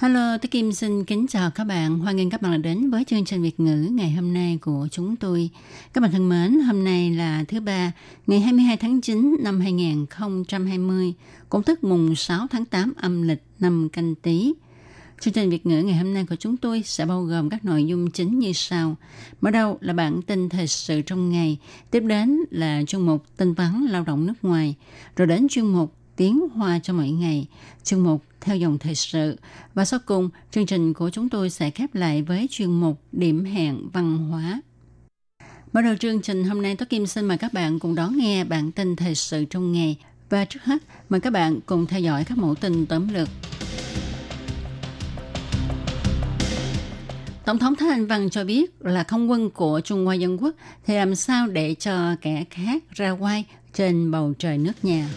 [0.00, 1.98] Hello, tôi Kim xin kính chào các bạn.
[1.98, 4.88] Hoan nghênh các bạn đã đến với chương trình Việt ngữ ngày hôm nay của
[4.90, 5.50] chúng tôi.
[5.92, 7.92] Các bạn thân mến, hôm nay là thứ ba,
[8.26, 11.14] ngày 22 tháng 9 năm 2020,
[11.48, 14.52] cũng tức mùng 6 tháng 8 âm lịch năm canh tí.
[15.20, 17.84] Chương trình Việt ngữ ngày hôm nay của chúng tôi sẽ bao gồm các nội
[17.84, 18.96] dung chính như sau.
[19.40, 21.58] Mở đầu là bản tin thời sự trong ngày,
[21.90, 24.74] tiếp đến là chuyên mục tin vắn lao động nước ngoài,
[25.16, 27.46] rồi đến chuyên mục tiếng hoa cho mỗi ngày,
[27.82, 29.36] chương mục theo dòng thời sự
[29.74, 33.44] và sau cùng chương trình của chúng tôi sẽ khép lại với chuyên mục điểm
[33.44, 34.60] hẹn văn hóa.
[35.72, 38.44] Mở đầu chương trình hôm nay Tố Kim xin mời các bạn cùng đón nghe
[38.44, 39.98] bản tin thời sự trong ngày
[40.30, 43.28] và trước hết mời các bạn cùng theo dõi các mẫu tin tóm lược.
[47.44, 50.54] Tổng thống Thái Anh Văn cho biết là không quân của Trung Hoa Dân Quốc
[50.86, 53.44] thì làm sao để cho kẻ khác ra quay
[53.74, 55.08] trên bầu trời nước nhà.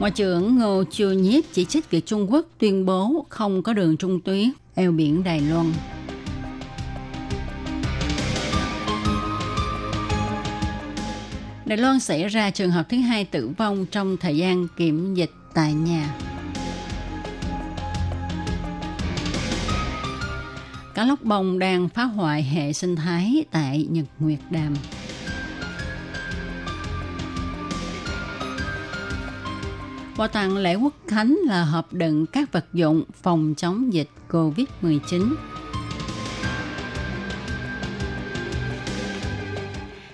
[0.00, 3.96] Ngoại trưởng Ngô Chiêu Nhiếp chỉ trích việc Trung Quốc tuyên bố không có đường
[3.96, 5.72] trung tuyến eo biển Đài Loan.
[11.64, 15.32] Đài Loan xảy ra trường hợp thứ hai tử vong trong thời gian kiểm dịch
[15.54, 16.14] tại nhà.
[20.94, 24.74] Cá lóc bông đang phá hoại hệ sinh thái tại Nhật Nguyệt Đàm.
[30.20, 35.34] Bảo tặng lễ quốc khánh là hộp đựng các vật dụng phòng chống dịch COVID-19.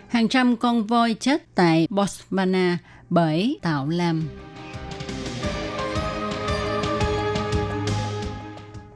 [0.09, 2.77] Hàng trăm con voi chết tại Botswana
[3.11, 4.23] bởi tạo lam.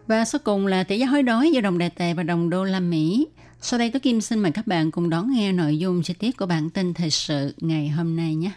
[0.06, 2.64] Và sau cùng là tỷ giá hối đoái giữa đồng đại tệ và đồng đô
[2.64, 3.26] la Mỹ.
[3.60, 6.36] Sau đây tôi Kim xin mời các bạn cùng đón nghe nội dung chi tiết
[6.36, 8.50] của bản tin thời sự ngày hôm nay nhé.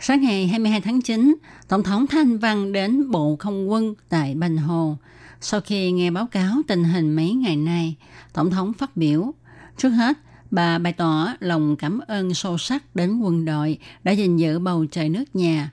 [0.00, 1.34] Sáng ngày 22 tháng 9,
[1.68, 4.96] Tổng thống Thanh Văn đến Bộ Không quân tại Bành Hồ.
[5.40, 7.94] Sau khi nghe báo cáo tình hình mấy ngày nay,
[8.32, 9.34] Tổng thống phát biểu.
[9.76, 10.18] Trước hết,
[10.50, 14.86] bà bày tỏ lòng cảm ơn sâu sắc đến quân đội đã gìn giữ bầu
[14.86, 15.70] trời nước nhà.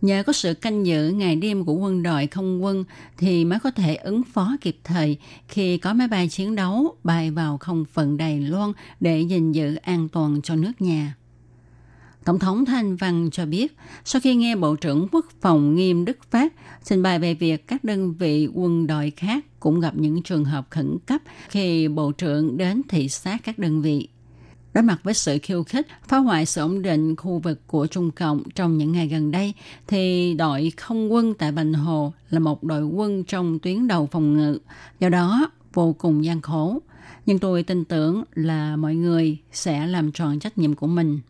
[0.00, 2.84] Nhờ có sự canh giữ ngày đêm của quân đội không quân
[3.18, 5.16] thì mới có thể ứng phó kịp thời
[5.48, 9.74] khi có máy bay chiến đấu bay vào không phận Đài Loan để gìn giữ
[9.74, 11.14] an toàn cho nước nhà.
[12.24, 16.18] Tổng thống Thanh Văn cho biết, sau khi nghe Bộ trưởng Quốc phòng Nghiêm Đức
[16.30, 16.52] Phát
[16.84, 20.66] trình bày về việc các đơn vị quân đội khác cũng gặp những trường hợp
[20.70, 24.08] khẩn cấp khi Bộ trưởng đến thị sát các đơn vị.
[24.74, 28.10] Đối mặt với sự khiêu khích, phá hoại sự ổn định khu vực của Trung
[28.10, 29.54] Cộng trong những ngày gần đây,
[29.86, 34.36] thì đội không quân tại Bành Hồ là một đội quân trong tuyến đầu phòng
[34.36, 34.58] ngự,
[35.00, 36.78] do đó vô cùng gian khổ.
[37.26, 41.20] Nhưng tôi tin tưởng là mọi người sẽ làm tròn trách nhiệm của mình.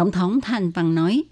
[0.00, 1.22] Tổng thống Thanh Văn nói,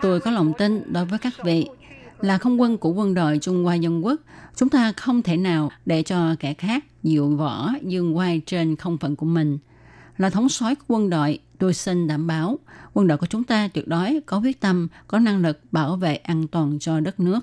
[0.00, 1.66] Tôi có lòng tin đối với các vị
[2.22, 4.20] là không quân của quân đội Trung Hoa Dân Quốc,
[4.56, 8.98] chúng ta không thể nào để cho kẻ khác dịu võ dương quay trên không
[8.98, 9.58] phận của mình.
[10.18, 12.58] Là thống soái của quân đội, tôi xin đảm bảo
[12.92, 16.16] quân đội của chúng ta tuyệt đối có quyết tâm, có năng lực bảo vệ
[16.16, 17.40] an toàn cho đất nước.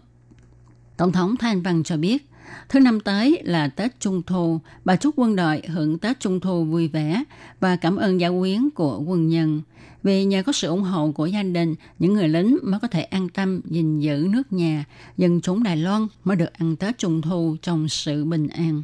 [0.98, 2.30] Tổng thống Thanh Văn cho biết,
[2.70, 6.64] thứ năm tới là Tết Trung Thu, bà chúc quân đội hưởng Tết Trung Thu
[6.64, 7.24] vui vẻ
[7.60, 9.62] và cảm ơn giáo quyến của quân nhân.
[10.04, 13.02] Vì nhờ có sự ủng hộ của gia đình, những người lính mới có thể
[13.02, 14.86] an tâm gìn giữ nước nhà,
[15.18, 18.84] dân chúng Đài Loan mới được ăn Tết Trung Thu trong sự bình an.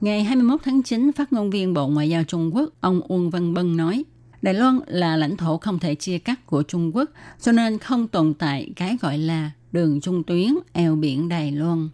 [0.00, 3.54] Ngày 21 tháng 9, phát ngôn viên Bộ Ngoại giao Trung Quốc, ông Uông Văn
[3.54, 4.04] Bân nói,
[4.42, 7.10] Đài Loan là lãnh thổ không thể chia cắt của Trung Quốc,
[7.40, 11.88] cho nên không tồn tại cái gọi là đường trung tuyến eo biển Đài Loan.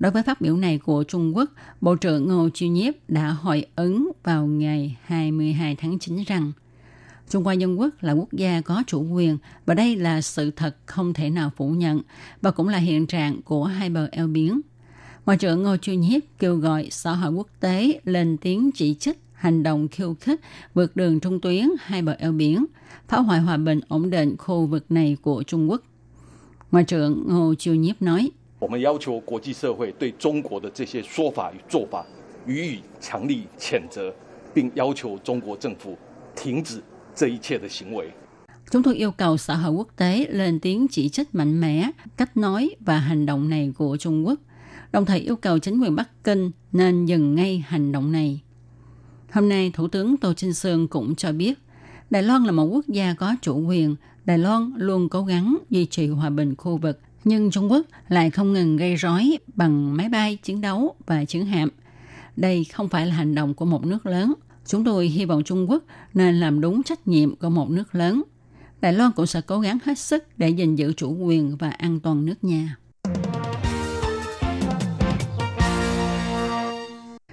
[0.00, 1.50] Đối với phát biểu này của Trung Quốc,
[1.80, 6.52] Bộ trưởng Ngô Chiêu Nhiếp đã hồi ứng vào ngày 22 tháng 9 rằng
[7.28, 10.76] Trung Hoa Dân Quốc là quốc gia có chủ quyền và đây là sự thật
[10.86, 12.00] không thể nào phủ nhận
[12.42, 14.60] và cũng là hiện trạng của hai bờ eo biển.
[15.26, 19.18] Ngoại trưởng Ngô Chiêu Nhiếp kêu gọi xã hội quốc tế lên tiếng chỉ trích
[19.32, 20.40] hành động khiêu khích
[20.74, 22.66] vượt đường trung tuyến hai bờ eo biển,
[23.08, 25.82] phá hoại hòa bình ổn định khu vực này của Trung Quốc.
[26.70, 32.05] Ngoại trưởng Ngô Chiêu Nhiếp nói, 我们要求国际社会对中国的这些说法与做法
[32.47, 34.13] 予以强力谴责，
[34.53, 35.97] 并要求中国政府
[36.35, 36.81] 停止
[37.13, 38.11] 这一切的行为。
[38.71, 42.37] Chúng tôi yêu cầu xã hội quốc tế lên tiếng chỉ trích mạnh mẽ cách
[42.37, 44.39] nói và hành động này của Trung Quốc,
[44.91, 48.41] đồng thời yêu cầu chính quyền Bắc Kinh nên dừng ngay hành động này.
[49.31, 51.59] Hôm nay, Thủ tướng Tô Trinh Sương cũng cho biết,
[52.09, 53.95] Đài Loan là một quốc gia có chủ quyền,
[54.25, 58.30] Đài Loan luôn cố gắng duy trì hòa bình khu vực, nhưng Trung Quốc lại
[58.30, 61.68] không ngừng gây rối bằng máy bay chiến đấu và chiến hạm.
[62.36, 64.34] Đây không phải là hành động của một nước lớn.
[64.66, 65.84] Chúng tôi hy vọng Trung Quốc
[66.14, 68.22] nên làm đúng trách nhiệm của một nước lớn.
[68.80, 72.00] Đài Loan cũng sẽ cố gắng hết sức để gìn giữ chủ quyền và an
[72.00, 72.76] toàn nước nhà.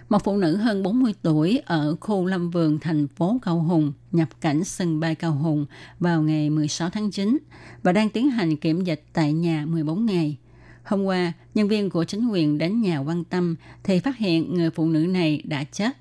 [0.09, 4.30] Một phụ nữ hơn 40 tuổi ở khu Lâm Vườn, thành phố Cao Hùng nhập
[4.42, 5.65] cảnh sân bay Cao Hùng
[6.00, 7.38] vào ngày 16 tháng 9
[7.83, 10.38] và đang tiến hành kiểm dịch tại nhà 14 ngày.
[10.83, 14.69] Hôm qua, nhân viên của chính quyền đến nhà quan tâm thì phát hiện người
[14.69, 15.98] phụ nữ này đã chết.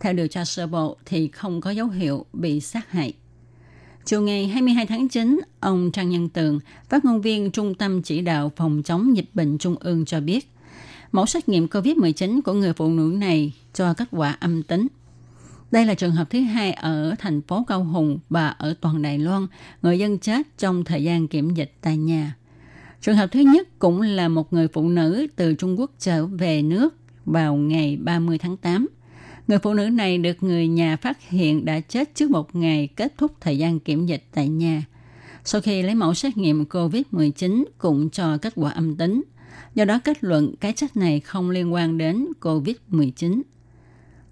[0.00, 3.12] Theo điều tra sơ bộ thì không có dấu hiệu bị sát hại.
[4.04, 8.20] Chiều ngày 22 tháng 9, ông Trang Nhân Tường, phát ngôn viên Trung tâm Chỉ
[8.20, 10.50] đạo Phòng chống dịch bệnh Trung ương cho biết,
[11.12, 14.86] mẫu xét nghiệm COVID-19 của người phụ nữ này cho kết quả âm tính.
[15.70, 19.18] Đây là trường hợp thứ hai ở thành phố Cao Hùng và ở toàn Đài
[19.18, 19.46] Loan,
[19.82, 22.34] người dân chết trong thời gian kiểm dịch tại nhà.
[23.00, 26.62] Trường hợp thứ nhất cũng là một người phụ nữ từ Trung Quốc trở về
[26.62, 26.94] nước
[27.24, 28.86] vào ngày 30 tháng 8.
[29.48, 33.14] Người phụ nữ này được người nhà phát hiện đã chết trước một ngày kết
[33.18, 34.84] thúc thời gian kiểm dịch tại nhà.
[35.44, 39.22] Sau khi lấy mẫu xét nghiệm COVID-19 cũng cho kết quả âm tính.
[39.76, 43.42] Do đó kết luận cái chết này không liên quan đến COVID-19.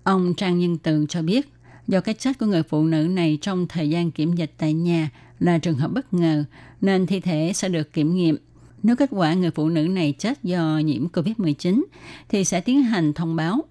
[0.02, 1.48] Ông Trang Nhân Tường cho biết,
[1.88, 5.10] do cái chết của người phụ nữ này trong thời gian kiểm dịch tại nhà
[5.38, 6.44] là trường hợp bất ngờ,
[6.80, 8.36] nên thi thể sẽ được kiểm nghiệm.
[8.82, 11.84] Nếu kết quả người phụ nữ này chết do nhiễm COVID-19,
[12.28, 13.64] thì sẽ tiến hành thông báo.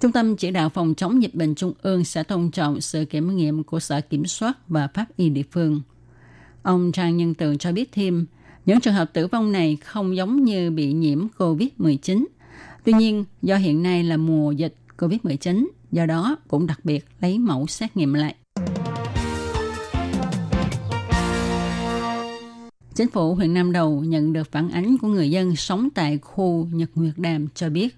[0.00, 3.36] Trung tâm chỉ đạo phòng chống dịch bệnh trung ương sẽ tôn trọng sự kiểm
[3.36, 5.80] nghiệm của Sở Kiểm soát và Pháp y địa phương.
[6.62, 8.26] Ông Trang Nhân Tường cho biết thêm,
[8.66, 12.24] những trường hợp tử vong này không giống như bị nhiễm COVID-19.
[12.84, 17.38] Tuy nhiên, do hiện nay là mùa dịch COVID-19, do đó cũng đặc biệt lấy
[17.38, 18.34] mẫu xét nghiệm lại.
[22.94, 26.68] Chính phủ huyện Nam Đầu nhận được phản ánh của người dân sống tại khu
[26.72, 27.96] Nhật Nguyệt Đàm cho biết,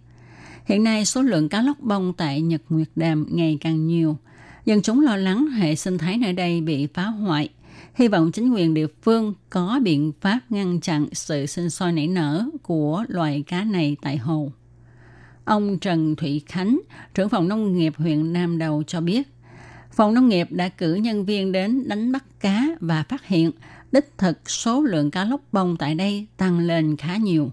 [0.64, 4.16] hiện nay số lượng cá lóc bông tại Nhật Nguyệt Đàm ngày càng nhiều.
[4.64, 7.48] Dân chúng lo lắng hệ sinh thái nơi đây bị phá hoại.
[7.94, 12.06] Hy vọng chính quyền địa phương có biện pháp ngăn chặn sự sinh sôi nảy
[12.06, 14.52] nở của loài cá này tại hồ.
[15.44, 16.80] Ông Trần Thụy Khánh,
[17.14, 19.28] trưởng phòng nông nghiệp huyện Nam Đầu cho biết,
[19.92, 23.50] phòng nông nghiệp đã cử nhân viên đến đánh bắt cá và phát hiện
[23.92, 27.50] đích thực số lượng cá lóc bông tại đây tăng lên khá nhiều.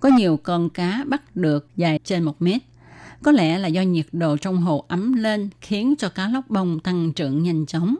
[0.00, 2.62] Có nhiều con cá bắt được dài trên một mét.
[3.22, 6.80] Có lẽ là do nhiệt độ trong hồ ấm lên khiến cho cá lóc bông
[6.80, 7.96] tăng trưởng nhanh chóng.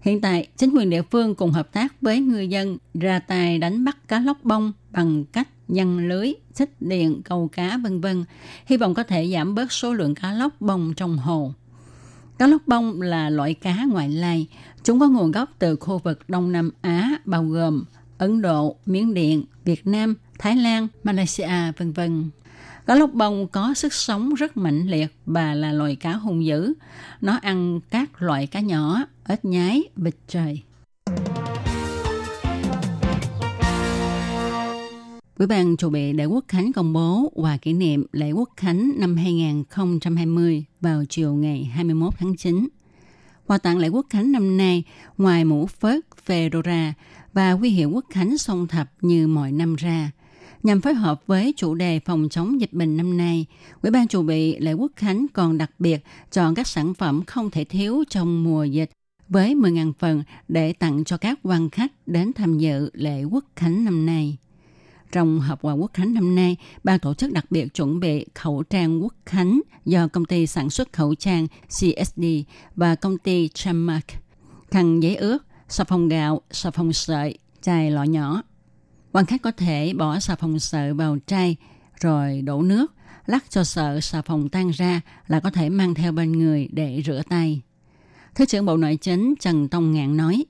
[0.00, 3.84] Hiện tại, chính quyền địa phương cùng hợp tác với người dân ra tay đánh
[3.84, 8.24] bắt cá lóc bông bằng cách nhăn lưới, xích điện, câu cá vân vân,
[8.66, 11.52] hy vọng có thể giảm bớt số lượng cá lóc bông trong hồ.
[12.38, 14.46] Cá lóc bông là loại cá ngoại lai,
[14.82, 17.84] chúng có nguồn gốc từ khu vực Đông Nam Á bao gồm
[18.18, 22.30] Ấn Độ, Miến Điện, Việt Nam, Thái Lan, Malaysia, vân vân.
[22.90, 26.72] Cá lóc bông có sức sống rất mạnh liệt và là loài cá hung dữ.
[27.20, 30.62] Nó ăn các loại cá nhỏ, ếch nhái, vịt trời.
[35.38, 38.92] Ủy ban chủ bị lễ quốc khánh công bố và kỷ niệm lễ quốc khánh
[38.96, 42.68] năm 2020 vào chiều ngày 21 tháng 9.
[43.46, 44.84] Quà tặng lễ quốc khánh năm nay,
[45.18, 46.92] ngoài mũ phớt, fedora
[47.32, 50.10] và huy hiệu quốc khánh song thập như mọi năm ra,
[50.62, 53.46] nhằm phối hợp với chủ đề phòng chống dịch bệnh năm nay,
[53.82, 57.50] Ủy ban chủ bị lễ quốc khánh còn đặc biệt chọn các sản phẩm không
[57.50, 58.90] thể thiếu trong mùa dịch
[59.28, 63.84] với 10.000 phần để tặng cho các quan khách đến tham dự lễ quốc khánh
[63.84, 64.36] năm nay.
[65.12, 68.62] Trong hộp quà quốc khánh năm nay, ban tổ chức đặc biệt chuẩn bị khẩu
[68.62, 72.24] trang quốc khánh do công ty sản xuất khẩu trang CSD
[72.76, 74.06] và công ty Chamark,
[74.70, 75.38] khăn giấy ướt,
[75.68, 78.42] xà phòng gạo, xà phòng sợi, chai lọ nhỏ.
[79.12, 81.56] Quan khách có thể bỏ xà phòng sợi vào chai
[82.00, 82.94] rồi đổ nước,
[83.26, 87.02] lắc cho sợ xà phòng tan ra là có thể mang theo bên người để
[87.06, 87.60] rửa tay.
[88.34, 90.44] Thứ trưởng Bộ Nội chính Trần Tông Ngạn nói,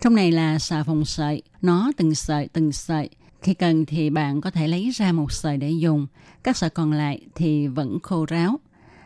[0.00, 3.10] trong này là xà phòng sợi, nó từng sợi từng sợi,
[3.44, 6.06] Khi cần thì bạn có thể lấy ra một sợi để dùng,
[6.42, 8.60] các sợi còn lại thì vẫn khô ráo.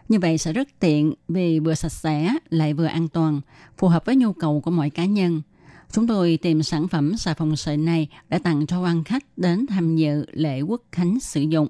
[0.09, 3.41] Như vậy sẽ rất tiện vì vừa sạch sẽ lại vừa an toàn,
[3.79, 5.43] phù hợp với nhu cầu của mọi cá nhân.
[5.93, 9.67] Chúng tôi tìm sản phẩm xà phòng sợi này để tặng cho quan khách đến
[9.67, 11.69] tham dự lễ quốc khánh sử dụng.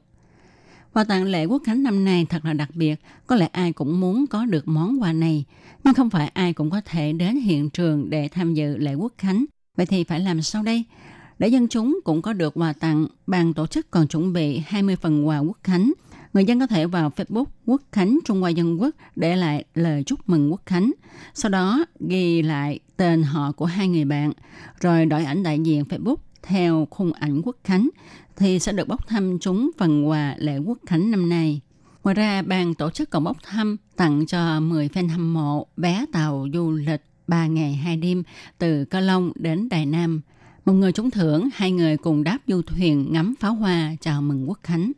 [0.92, 4.00] Quà tặng lễ quốc khánh năm nay thật là đặc biệt, có lẽ ai cũng
[4.00, 5.44] muốn có được món quà này,
[5.84, 9.12] nhưng không phải ai cũng có thể đến hiện trường để tham dự lễ quốc
[9.18, 9.44] khánh.
[9.76, 10.84] Vậy thì phải làm sao đây?
[11.38, 14.96] Để dân chúng cũng có được quà tặng, ban tổ chức còn chuẩn bị 20
[14.96, 15.92] phần quà quốc khánh.
[16.32, 20.02] Người dân có thể vào Facebook Quốc Khánh Trung Hoa Dân Quốc để lại lời
[20.06, 20.92] chúc mừng Quốc Khánh.
[21.34, 24.32] Sau đó ghi lại tên họ của hai người bạn,
[24.80, 27.88] rồi đổi ảnh đại diện Facebook theo khung ảnh Quốc Khánh
[28.36, 31.60] thì sẽ được bốc thăm chúng phần quà lễ Quốc Khánh năm nay.
[32.04, 36.04] Ngoài ra, ban tổ chức còn bốc thăm tặng cho 10 fan hâm mộ vé
[36.12, 38.22] tàu du lịch 3 ngày 2 đêm
[38.58, 40.20] từ Cơ Long đến Đài Nam.
[40.64, 44.48] Một người trúng thưởng, hai người cùng đáp du thuyền ngắm pháo hoa chào mừng
[44.48, 44.92] quốc khánh.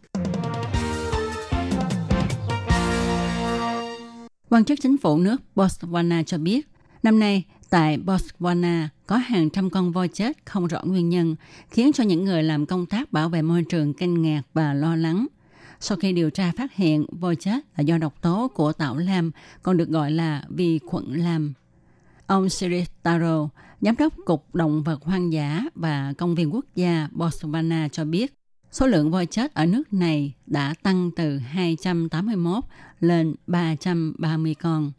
[4.50, 6.69] Quan chức chính phủ nước Botswana cho biết,
[7.02, 11.37] năm nay tại Botswana có hàng trăm con voi chết không rõ nguyên nhân,
[11.71, 14.97] khiến cho những người làm công tác bảo vệ môi trường kinh ngạc và lo
[14.97, 15.26] lắng.
[15.80, 19.30] Sau khi điều tra phát hiện voi chết là do độc tố của tảo lam,
[19.62, 21.52] còn được gọi là vi khuẩn lam.
[22.26, 23.49] Ông Siri Taro,
[23.80, 28.39] Giám đốc Cục Động vật Hoang dã và Công viên Quốc gia Botswana cho biết,
[28.71, 32.65] số lượng voi chết ở nước này đã tăng từ 281
[33.00, 34.93] lên 330 con.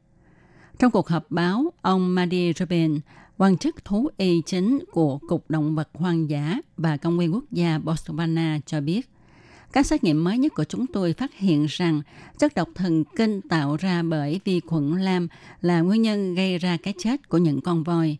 [0.79, 2.99] Trong cuộc họp báo, ông Madi Rubin,
[3.37, 7.43] quan chức thú y chính của Cục Động vật Hoang dã và Công viên Quốc
[7.51, 9.09] gia Botswana cho biết,
[9.73, 12.01] các xét nghiệm mới nhất của chúng tôi phát hiện rằng
[12.39, 15.27] chất độc thần kinh tạo ra bởi vi khuẩn lam
[15.61, 18.17] là nguyên nhân gây ra cái chết của những con voi.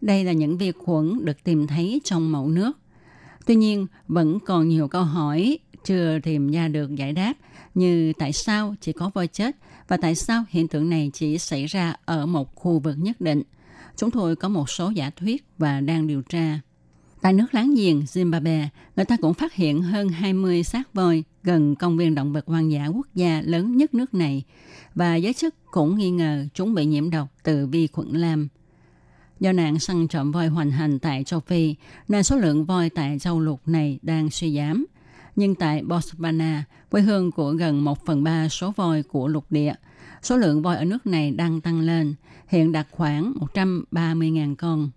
[0.00, 2.72] Đây là những vi khuẩn được tìm thấy trong mẫu nước.
[3.46, 7.34] Tuy nhiên, vẫn còn nhiều câu hỏi chưa tìm ra được giải đáp
[7.74, 9.56] như tại sao chỉ có voi chết
[9.88, 13.42] và tại sao hiện tượng này chỉ xảy ra ở một khu vực nhất định.
[13.96, 16.60] Chúng tôi có một số giả thuyết và đang điều tra.
[17.22, 21.74] Tại nước láng giềng Zimbabwe, người ta cũng phát hiện hơn 20 xác voi gần
[21.74, 24.42] công viên động vật hoang dã quốc gia lớn nhất nước này
[24.94, 28.48] và giới chức cũng nghi ngờ chúng bị nhiễm độc từ vi khuẩn lam.
[29.40, 31.74] Do nạn săn trộm voi hoành hành tại châu Phi,
[32.08, 34.86] nên số lượng voi tại châu lục này đang suy giảm.
[35.36, 39.74] Nhưng tại Botswana, quê hương của gần 1 phần 3 số voi của lục địa,
[40.22, 42.14] số lượng voi ở nước này đang tăng lên,
[42.48, 44.90] hiện đạt khoảng 130.000 con.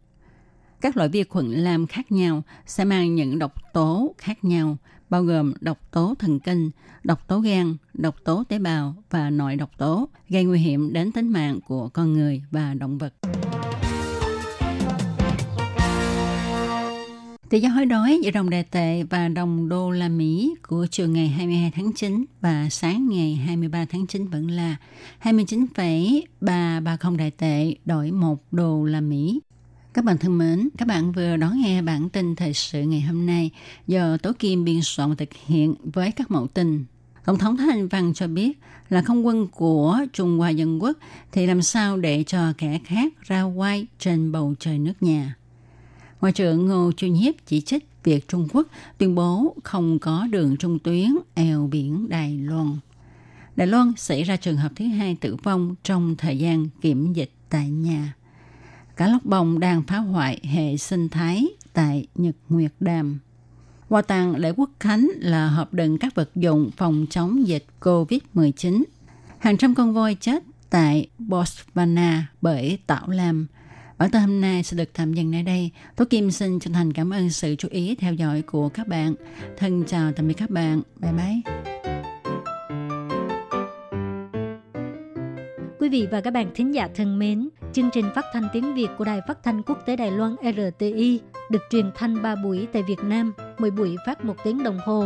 [0.81, 4.77] Các loại vi khuẩn lam khác nhau sẽ mang những độc tố khác nhau,
[5.09, 6.71] bao gồm độc tố thần kinh,
[7.03, 11.11] độc tố gan, độc tố tế bào và nội độc tố, gây nguy hiểm đến
[11.11, 13.13] tính mạng của con người và động vật.
[17.49, 21.07] Tỷ giá hối đoái giữa đồng đại tệ và đồng đô la Mỹ của chiều
[21.07, 24.75] ngày 22 tháng 9 và sáng ngày 23 tháng 9 vẫn là
[25.19, 29.39] 29,330 đại tệ đổi 1 đô la Mỹ.
[29.93, 33.25] Các bạn thân mến, các bạn vừa đón nghe bản tin thời sự ngày hôm
[33.25, 33.51] nay
[33.87, 36.85] do Tố Kim biên soạn và thực hiện với các mẫu tin.
[37.25, 40.97] Tổng thống Thái Anh Văn cho biết là không quân của Trung Hoa Dân Quốc
[41.31, 45.35] thì làm sao để cho kẻ khác ra quay trên bầu trời nước nhà.
[46.21, 50.57] Ngoại trưởng Ngô Chu Nhiếp chỉ trích việc Trung Quốc tuyên bố không có đường
[50.57, 52.77] trung tuyến eo biển Đài Loan.
[53.55, 57.31] Đài Loan xảy ra trường hợp thứ hai tử vong trong thời gian kiểm dịch
[57.49, 58.13] tại nhà.
[58.95, 63.19] Cá lóc bông đang phá hoại hệ sinh thái tại Nhật Nguyệt Đàm.
[63.89, 68.83] Quà tặng lễ quốc khánh là hợp đựng các vật dụng phòng chống dịch COVID-19.
[69.37, 73.47] Hàng trăm con voi chết tại Botswana bởi tảo lam.
[73.97, 75.71] Bản tin hôm nay sẽ được tạm dừng tại đây.
[75.95, 79.15] Tố Kim xin chân thành cảm ơn sự chú ý theo dõi của các bạn.
[79.57, 80.81] Thân chào tạm biệt các bạn.
[80.95, 81.57] Bye bye.
[85.79, 88.87] Quý vị và các bạn thính giả thân mến, chương trình phát thanh tiếng Việt
[88.97, 91.19] của Đài Phát thanh Quốc tế Đài Loan RTI
[91.51, 95.05] được truyền thanh 3 buổi tại Việt Nam, mỗi buổi phát một tiếng đồng hồ.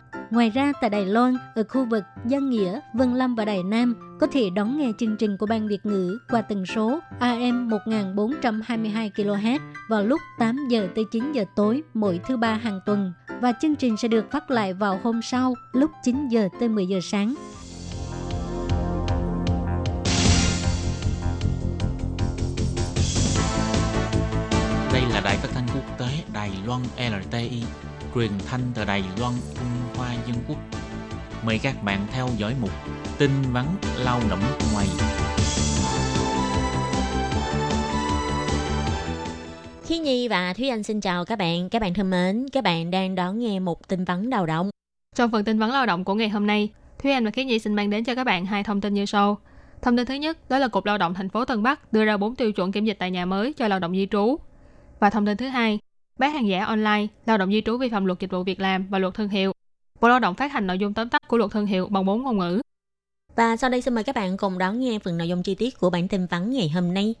[0.31, 4.17] Ngoài ra tại Đài Loan, ở khu vực Giang Nghĩa, Vân Lâm và Đài Nam
[4.19, 9.11] có thể đón nghe chương trình của Ban Việt ngữ qua tần số AM 1422
[9.15, 13.53] kHz vào lúc 8 giờ tới 9 giờ tối mỗi thứ ba hàng tuần và
[13.61, 16.99] chương trình sẽ được phát lại vào hôm sau lúc 9 giờ tới 10 giờ
[17.03, 17.35] sáng.
[24.93, 27.63] Đây là đài phát thanh quốc tế Đài Loan LTI,
[28.15, 30.57] truyền thanh từ Đài Loan, Trung Hoa Dân Quốc.
[31.45, 32.71] Mời các bạn theo dõi mục
[33.17, 33.65] tin vắn
[33.97, 34.39] lao động
[34.73, 34.87] ngoài.
[39.83, 41.69] Khi Nhi và Thúy Anh xin chào các bạn.
[41.69, 44.69] Các bạn thân mến, các bạn đang đón nghe một tin vắn lao động.
[45.15, 46.69] Trong phần tin vắn lao động của ngày hôm nay,
[47.03, 49.05] Thúy Anh và Khiết Nhi xin mang đến cho các bạn hai thông tin như
[49.05, 49.37] sau.
[49.81, 52.17] Thông tin thứ nhất đó là Cục Lao động thành phố Tân Bắc đưa ra
[52.17, 54.37] 4 tiêu chuẩn kiểm dịch tại nhà mới cho lao động di trú.
[54.99, 55.79] Và thông tin thứ hai,
[56.17, 58.87] bán hàng giả online, lao động di trú vi phạm luật dịch vụ việc làm
[58.89, 59.51] và luật thương hiệu.
[60.01, 62.23] Bộ Lao động phát hành nội dung tóm tắt của luật thương hiệu bằng 4
[62.23, 62.61] ngôn ngữ.
[63.35, 65.79] Và sau đây xin mời các bạn cùng đón nghe phần nội dung chi tiết
[65.79, 67.15] của bản tin vắn ngày hôm nay.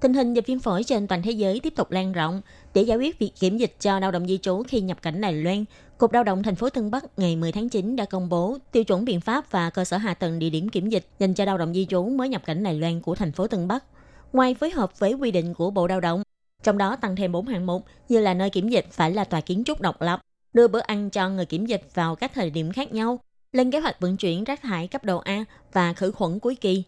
[0.00, 2.40] Tình hình dịch viêm phổi trên toàn thế giới tiếp tục lan rộng.
[2.74, 5.32] Để giải quyết việc kiểm dịch cho lao động di trú khi nhập cảnh Đài
[5.32, 5.64] Loan,
[5.98, 8.84] Cục Lao động thành phố Tân Bắc ngày 10 tháng 9 đã công bố tiêu
[8.84, 11.58] chuẩn biện pháp và cơ sở hạ tầng địa điểm kiểm dịch dành cho lao
[11.58, 13.84] động di trú mới nhập cảnh Đài Loan của thành phố Tân Bắc.
[14.32, 16.22] Ngoài phối hợp với quy định của Bộ Lao động,
[16.62, 19.40] trong đó tăng thêm 4 hạng mục như là nơi kiểm dịch phải là tòa
[19.40, 20.20] kiến trúc độc lập,
[20.52, 23.20] đưa bữa ăn cho người kiểm dịch vào các thời điểm khác nhau,
[23.52, 26.82] lên kế hoạch vận chuyển rác thải cấp độ A và khử khuẩn cuối kỳ.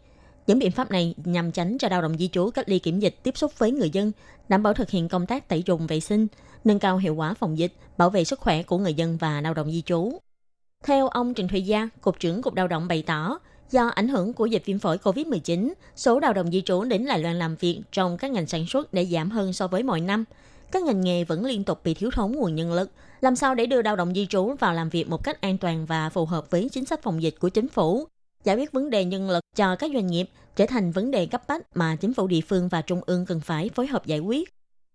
[0.47, 3.23] Những biện pháp này nhằm tránh cho lao động di trú cách ly kiểm dịch
[3.23, 4.13] tiếp xúc với người dân,
[4.49, 6.27] đảm bảo thực hiện công tác tẩy trùng vệ sinh,
[6.65, 9.55] nâng cao hiệu quả phòng dịch, bảo vệ sức khỏe của người dân và lao
[9.55, 10.19] động di trú.
[10.85, 13.39] Theo ông Trần Thụy Gia, Cục trưởng Cục Lao động bày tỏ,
[13.71, 17.19] do ảnh hưởng của dịch viêm phổi COVID-19, số lao động di trú đến Đài
[17.19, 20.25] Loan làm việc trong các ngành sản xuất đã giảm hơn so với mọi năm.
[20.73, 22.91] Các ngành nghề vẫn liên tục bị thiếu thốn nguồn nhân lực.
[23.21, 25.87] Làm sao để đưa lao động di trú vào làm việc một cách an toàn
[25.87, 28.07] và phù hợp với chính sách phòng dịch của chính phủ?
[28.45, 31.43] Giải quyết vấn đề nhân lực cho các doanh nghiệp trở thành vấn đề cấp
[31.49, 34.49] bách mà chính phủ địa phương và trung ương cần phải phối hợp giải quyết.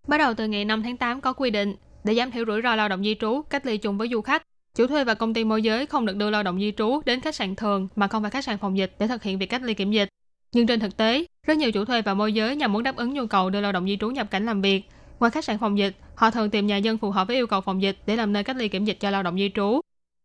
[0.06, 2.74] Bắt đầu từ ngày 5 tháng 8 có quy định để giảm thiểu rủi ro
[2.74, 4.42] lao động di trú cách ly chung với du khách.
[4.74, 7.20] Chủ thuê và công ty môi giới không được đưa lao động di trú đến
[7.20, 9.62] khách sạn thường mà không phải khách sạn phòng dịch để thực hiện việc cách
[9.62, 10.08] ly kiểm dịch.
[10.52, 13.14] Nhưng trên thực tế, rất nhiều chủ thuê và môi giới nhằm muốn đáp ứng
[13.14, 14.84] nhu cầu đưa lao động di trú nhập cảnh làm việc.
[15.20, 17.60] Ngoài khách sạn phòng dịch, họ thường tìm nhà dân phù hợp với yêu cầu
[17.60, 19.80] phòng dịch để làm nơi cách ly kiểm dịch cho lao động di trú.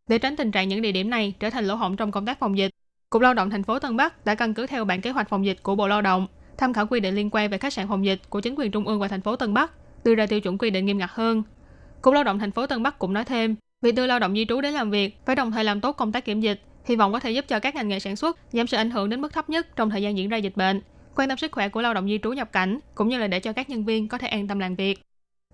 [0.08, 2.40] Để tránh tình trạng những địa điểm này trở thành lỗ hổng trong công tác
[2.40, 2.72] phòng dịch,
[3.10, 5.46] Cục Lao động thành phố Tân Bắc đã căn cứ theo bản kế hoạch phòng
[5.46, 8.06] dịch của Bộ Lao động, tham khảo quy định liên quan về khách sạn phòng
[8.06, 9.72] dịch của chính quyền trung ương và thành phố Tân Bắc,
[10.04, 11.44] đưa ra tiêu chuẩn quy định nghiêm ngặt hơn.
[12.02, 14.46] Cục Lao động thành phố Tân Bắc cũng nói thêm, việc đưa lao động di
[14.46, 17.13] trú đến làm việc phải đồng thời làm tốt công tác kiểm dịch, hy vọng
[17.13, 19.34] có thể giúp cho các ngành nghề sản xuất giảm sự ảnh hưởng đến mức
[19.34, 20.82] thấp nhất trong thời gian diễn ra dịch bệnh,
[21.15, 23.39] quan tâm sức khỏe của lao động di trú nhập cảnh cũng như là để
[23.39, 25.00] cho các nhân viên có thể an tâm làm việc.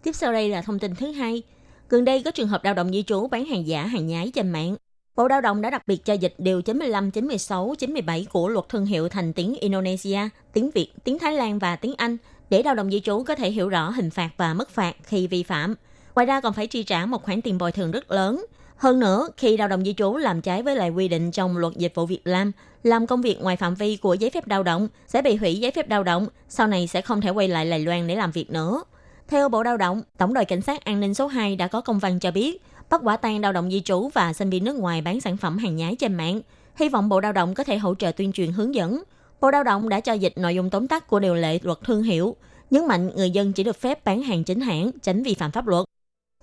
[0.03, 1.41] Tiếp sau đây là thông tin thứ hai.
[1.89, 4.49] Gần đây có trường hợp lao động di trú bán hàng giả, hàng nhái trên
[4.49, 4.75] mạng.
[5.15, 8.85] Bộ Lao động đã đặc biệt cho dịch điều 95, 96, 97 của luật thương
[8.85, 10.19] hiệu thành tiếng Indonesia,
[10.53, 12.17] tiếng Việt, tiếng Thái Lan và tiếng Anh
[12.49, 15.27] để lao động di trú có thể hiểu rõ hình phạt và mức phạt khi
[15.27, 15.75] vi phạm.
[16.15, 18.45] Ngoài ra còn phải chi trả một khoản tiền bồi thường rất lớn.
[18.77, 21.73] Hơn nữa, khi lao động di trú làm trái với lại quy định trong luật
[21.73, 22.51] dịch vụ việc làm,
[22.83, 25.71] làm công việc ngoài phạm vi của giấy phép lao động sẽ bị hủy giấy
[25.71, 28.49] phép lao động, sau này sẽ không thể quay lại Đài Loan để làm việc
[28.49, 28.83] nữa.
[29.27, 31.99] Theo Bộ Lao động, Tổng đội Cảnh sát An ninh số 2 đã có công
[31.99, 35.01] văn cho biết, bắt quả tang lao động di trú và sinh viên nước ngoài
[35.01, 36.41] bán sản phẩm hàng nhái trên mạng.
[36.75, 39.03] Hy vọng Bộ Lao động có thể hỗ trợ tuyên truyền hướng dẫn.
[39.41, 42.03] Bộ Lao động đã cho dịch nội dung tóm tắt của điều lệ luật thương
[42.03, 42.35] hiệu,
[42.69, 45.67] nhấn mạnh người dân chỉ được phép bán hàng chính hãng, tránh vi phạm pháp
[45.67, 45.85] luật.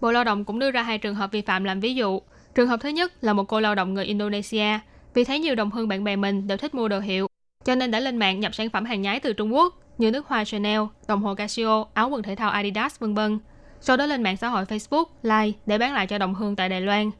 [0.02, 2.20] Bộ Lao động cũng đưa ra hai trường hợp vi phạm làm ví dụ.
[2.54, 4.78] Trường hợp thứ nhất là một cô lao động người Indonesia,
[5.14, 7.26] vì thấy nhiều đồng hương bạn bè mình đều thích mua đồ hiệu,
[7.64, 10.26] cho nên đã lên mạng nhập sản phẩm hàng nhái từ Trung Quốc như nước
[10.26, 13.38] hoa Chanel, đồng hồ Casio, áo quần thể thao Adidas vân vân.
[13.80, 16.68] Sau đó lên mạng xã hội Facebook, Line để bán lại cho đồng hương tại
[16.68, 17.10] Đài Loan.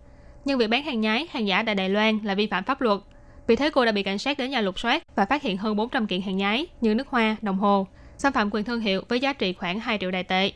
[0.44, 3.00] Nhưng việc bán hàng nhái, hàng giả tại Đài Loan là vi phạm pháp luật.
[3.46, 5.76] Vì thế cô đã bị cảnh sát đến nhà lục soát và phát hiện hơn
[5.76, 7.86] 400 kiện hàng nhái như nước hoa, đồng hồ,
[8.18, 10.52] xâm phạm quyền thương hiệu với giá trị khoảng 2 triệu đài tệ.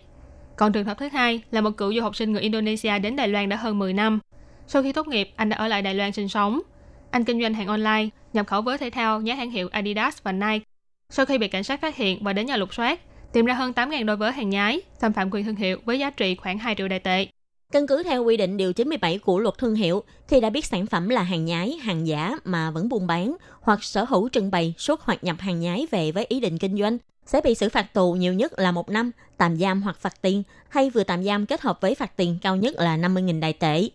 [0.56, 3.28] Còn trường hợp thứ hai là một cựu du học sinh người Indonesia đến Đài
[3.28, 4.20] Loan đã hơn 10 năm.
[4.66, 6.60] Sau khi tốt nghiệp, anh đã ở lại Đài Loan sinh sống.
[7.10, 10.32] Anh kinh doanh hàng online, nhập khẩu với thể thao nhãn hàng hiệu Adidas và
[10.32, 10.64] Nike.
[11.10, 13.00] Sau khi bị cảnh sát phát hiện và đến nhà lục soát,
[13.32, 16.10] tìm ra hơn 8.000 đôi vớ hàng nhái, xâm phạm quyền thương hiệu với giá
[16.10, 17.26] trị khoảng 2 triệu đài tệ.
[17.72, 20.86] Căn cứ theo quy định điều 97 của luật thương hiệu, khi đã biết sản
[20.86, 24.74] phẩm là hàng nhái, hàng giả mà vẫn buôn bán hoặc sở hữu trưng bày,
[24.78, 27.94] xuất hoặc nhập hàng nhái về với ý định kinh doanh, sẽ bị xử phạt
[27.94, 31.46] tù nhiều nhất là một năm, tạm giam hoặc phạt tiền, hay vừa tạm giam
[31.46, 33.88] kết hợp với phạt tiền cao nhất là 50.000 đài tệ.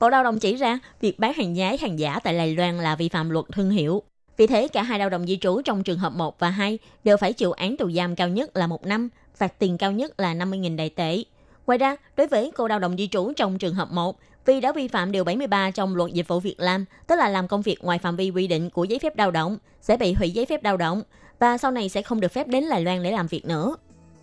[0.00, 2.96] Bộ Lao động chỉ ra, việc bán hàng nhái, hàng giả tại Đài Loan là
[2.96, 4.02] vi phạm luật thương hiệu.
[4.36, 7.16] Vì thế, cả hai lao động di trú trong trường hợp 1 và 2 đều
[7.16, 10.34] phải chịu án tù giam cao nhất là một năm, phạt tiền cao nhất là
[10.34, 11.22] 50.000 đại tệ.
[11.66, 14.72] Ngoài ra, đối với cô lao động di trú trong trường hợp 1, vì đã
[14.72, 17.84] vi phạm điều 73 trong luật dịch vụ việc làm, tức là làm công việc
[17.84, 20.64] ngoài phạm vi quy định của giấy phép lao động, sẽ bị hủy giấy phép
[20.64, 21.02] lao động
[21.38, 23.76] và sau này sẽ không được phép đến Đài Loan để làm việc nữa.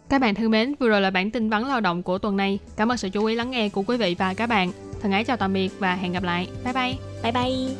[0.10, 2.60] Các bạn thân mến, vừa rồi là bản tin vắn lao động của tuần này.
[2.75, 4.71] Cảm ơn sự chú ý lắng nghe của quý vị và các bạn.
[5.01, 6.47] Thân ái chào tạm biệt và hẹn gặp lại.
[6.63, 6.93] Bye bye.
[7.23, 7.75] Bye bye.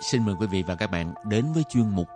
[0.00, 2.08] Xin mời quý vị và các bạn đến với chuyên mục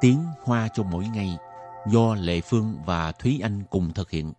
[0.00, 1.38] Tiếng Hoa cho mỗi ngày
[1.86, 4.32] do Lệ Phương và Thúy Anh cùng thực hiện.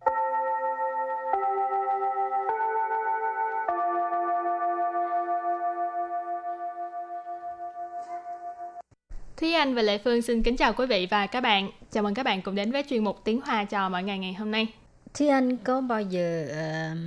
[9.38, 11.72] Thúy Anh và Lệ Phương xin kính chào quý vị và các bạn.
[11.92, 14.34] Chào mừng các bạn cùng đến với chuyên mục Tiếng Hoa cho mọi ngày ngày
[14.34, 14.68] hôm nay.
[15.14, 16.98] Thúy Anh có bao giờ uh,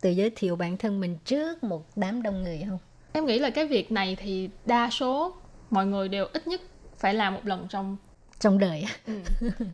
[0.00, 2.78] tự giới thiệu bản thân mình trước một đám đông người không?
[3.12, 5.34] Em nghĩ là cái việc này thì đa số
[5.70, 6.60] mọi người đều ít nhất
[7.04, 7.96] phải làm một lần trong
[8.40, 8.84] trong đời.
[9.06, 9.20] ừ.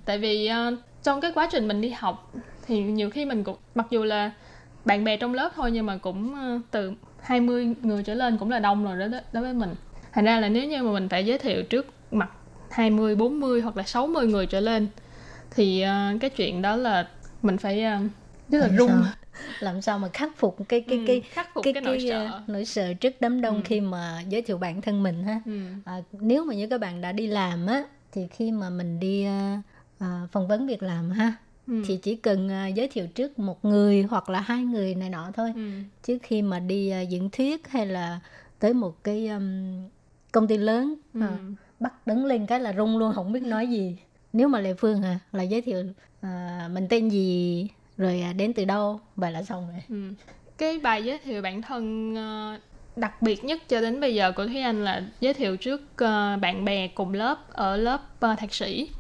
[0.05, 2.33] Tại vì uh, trong cái quá trình mình đi học
[2.67, 4.31] thì nhiều khi mình cũng mặc dù là
[4.85, 8.51] bạn bè trong lớp thôi nhưng mà cũng uh, từ 20 người trở lên cũng
[8.51, 9.75] là đông rồi đó đối với mình.
[10.13, 12.31] Thành ra là nếu như mà mình phải giới thiệu trước mặt
[12.71, 14.87] 20, 40 hoặc là 60 người trở lên
[15.51, 17.09] thì uh, cái chuyện đó là
[17.43, 18.11] mình phải uh,
[18.51, 19.05] rất là rung sao?
[19.61, 22.07] làm sao mà khắc phục cái cái Ừ, cái khắc phục cái, cái cái, nỗi
[22.11, 22.41] sợ.
[22.43, 23.63] uh, nỗi sợ trước đám đông Ừ.
[23.65, 25.61] khi mà giới thiệu bản thân mình ha ừ.
[25.85, 29.27] à, nếu mà như các bạn đã đi làm á thì khi mà mình đi
[29.29, 29.59] uh,
[30.05, 31.33] uh, phỏng vấn việc làm ha
[31.67, 31.83] Ừ.
[31.87, 35.31] thì chỉ cần uh, giới thiệu trước một người hoặc là hai người này nọ
[35.35, 35.71] thôi Ừ.
[36.07, 38.21] trước khi mà đi uh, diễn thuyết hay là
[38.59, 39.75] tới một cái um,
[40.33, 41.21] công ty lớn Ừ.
[41.21, 41.39] à,
[41.81, 43.97] bắt đứng lên cái là rung luôn không biết nói gì
[44.33, 45.85] nếu mà lệ phương hả là giới thiệu
[46.21, 47.69] à, mình tên gì
[48.01, 50.15] rồi à, đến từ đâu vậy là xong rồi Ừ.
[50.59, 52.59] Cái bài giới thiệu bản thân ờ,
[52.97, 56.37] đặc biệt nhất cho đến bây giờ của Thúy Anh là giới thiệu trước ờ,
[56.41, 58.91] bạn bè cùng lớp ở lớp ờ, thạc sĩ.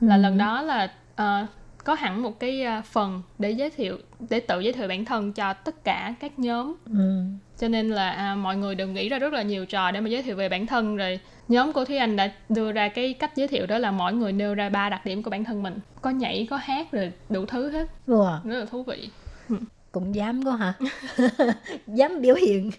[0.00, 0.20] Là Ừ.
[0.22, 1.46] lần đó là ờ,
[1.84, 3.98] có hẳn một cái phần để giới thiệu
[4.30, 7.22] để tự giới thiệu bản thân cho tất cả các nhóm ừ
[7.60, 10.08] cho nên là à, mọi người đừng nghĩ ra rất là nhiều trò để mà
[10.08, 11.20] giới thiệu về bản thân rồi.
[11.48, 14.32] Nhóm của thúy anh đã đưa ra cái cách giới thiệu đó là mỗi người
[14.32, 15.78] nêu ra ba đặc điểm của bản thân mình.
[16.00, 17.88] Có nhảy có hát rồi đủ thứ hết.
[18.06, 18.38] Wow.
[18.44, 19.08] rất là thú vị.
[19.92, 20.74] Cũng dám có hả?
[21.86, 22.70] Dám biểu hiện.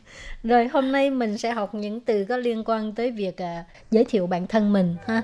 [0.44, 4.06] Rồi hôm nay mình sẽ học những từ có liên quan tới việc à, giới
[4.06, 5.22] thiệu bản thân mình ha?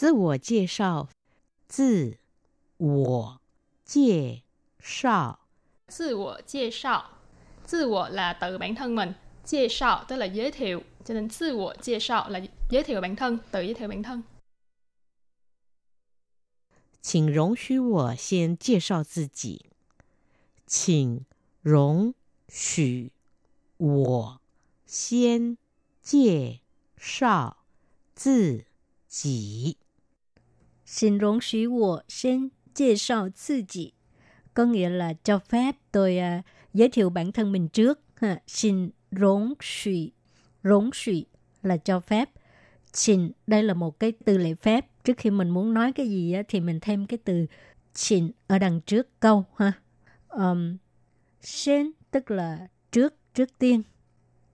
[0.00, 0.14] Tự
[1.69, 2.17] 自
[2.77, 3.41] 我
[3.83, 4.43] 介
[4.79, 5.39] 绍，
[5.87, 7.11] 自我介绍
[7.65, 13.01] 自我là tự bản thân mình 介绍 tức là giới thiệu cho nên 自我介绍 là giới thiệu
[13.01, 14.23] bản thân tự giới thiệu bản thân
[17.01, 19.67] 请容许我先介绍自己。
[20.65, 21.23] 请
[21.61, 22.15] 容
[22.49, 23.11] 许
[23.77, 24.41] 我
[24.87, 25.57] 先
[26.01, 26.61] 介
[26.97, 27.57] 绍
[28.15, 28.65] 自
[29.07, 29.77] 己。
[30.89, 33.93] Xin 容许我先介绍自己
[34.53, 38.41] có nghĩa là cho phép tôi à, giới thiệu bản thân mình trước ha.
[38.47, 40.13] Xin 容许
[40.61, 41.27] 容许
[41.61, 42.29] là cho phép
[42.93, 46.33] xin đây là một cái từ lệ phép trước khi mình muốn nói cái gì
[46.33, 47.45] á, thì mình thêm cái từ
[47.93, 49.71] xin ở đằng trước câu ha
[50.29, 50.77] um,
[51.41, 53.83] xin tức là trước trước tiên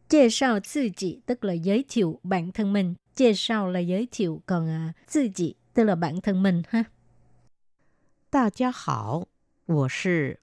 [0.09, 5.55] 介绍自己 tức là giới thiệu bản thân mình 介绍 là giới thiệu còn à, 自己
[5.76, 6.84] tức là bản thân mình ha.
[8.32, 9.26] Đa gia hảo,
[9.66, 10.34] tôi là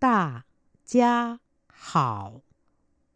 [0.00, 0.40] Đa
[0.86, 1.36] gia
[1.68, 2.42] hảo,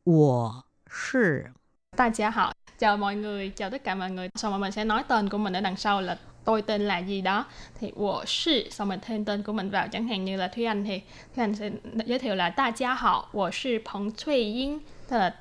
[0.04, 0.50] tôi
[0.84, 1.50] là
[1.96, 2.52] Đa gia hảo.
[2.78, 4.28] Chào mọi người, chào tất cả mọi người.
[4.34, 6.98] Sau mà mình sẽ nói tên của mình ở đằng sau là tôi tên là
[6.98, 7.44] gì đó
[7.80, 10.64] thì wo shi sau mình thêm tên của mình vào chẳng hạn như là Thúy
[10.64, 11.00] Anh thì
[11.34, 11.70] Thúy Anh sẽ
[12.06, 13.28] giới thiệu là ta gia hảo.
[13.32, 15.34] wo shi Peng Cui Ying tức là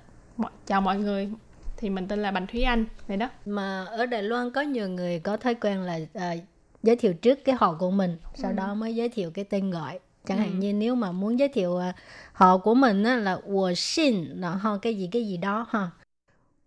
[0.65, 1.31] chào mọi người
[1.77, 3.29] thì mình tên là Bành Thúy Anh này đó.
[3.45, 6.35] Mà ở Đài Loan có nhiều người có thói quen là à,
[6.83, 8.55] giới thiệu trước cái họ của mình sau ừ.
[8.55, 9.99] đó mới giới thiệu cái tên gọi.
[10.25, 10.41] Chẳng ừ.
[10.41, 11.93] hạn như nếu mà muốn giới thiệu à,
[12.33, 15.91] họ của mình á, là 我姓 xin là ho cái gì cái gì đó ha.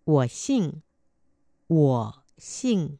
[0.05, 0.81] 我姓
[1.67, 2.97] 我姓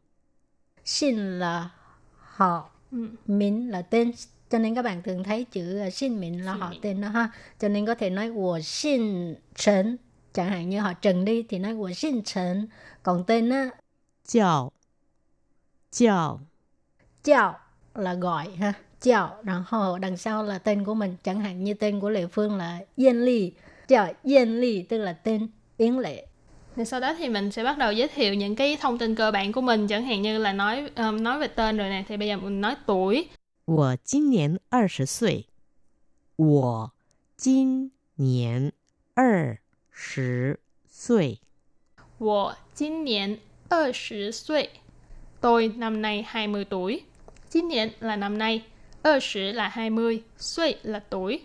[0.84, 1.70] 姓 là
[2.18, 3.08] họ ừ.
[3.28, 4.12] mình là tên
[4.50, 7.32] cho nên các bạn thường thấy chữ à, xin mình là họ tên đó ha.
[7.60, 10.00] Cho nên có thể nói 我姓陈
[10.33, 12.69] chẳng hạn như họ Trần đi thì nói 我姓陈
[13.03, 13.71] còn tên á
[14.25, 14.73] 叫
[15.91, 16.41] 叫
[17.23, 17.59] chào
[17.95, 21.17] là gọi ha chào,然后 đằng sau là tên của mình.
[21.23, 23.53] Chẳng hạn như tên của Lệ Phương là Yên Ly,
[23.89, 26.27] chào Yên Ly tức là tên Yến Lệ.
[26.77, 29.31] Thì sau đó thì mình sẽ bắt đầu giới thiệu những cái thông tin cơ
[29.31, 32.17] bản của mình, chẳng hạn như là nói um, nói về tên rồi nè, thì
[32.17, 33.29] bây giờ mình nói tuổi.
[33.67, 35.47] 我今年二十岁。
[36.37, 36.93] 我
[37.37, 38.73] 今年
[39.15, 39.59] 二
[39.99, 41.39] 十岁。
[42.19, 44.71] 我今年二十岁。
[45.41, 47.03] Tôi năm nay 20 tuổi.
[47.51, 48.65] 今年 là năm nay,
[49.03, 51.41] 20 là 20, 岁 là tuổi.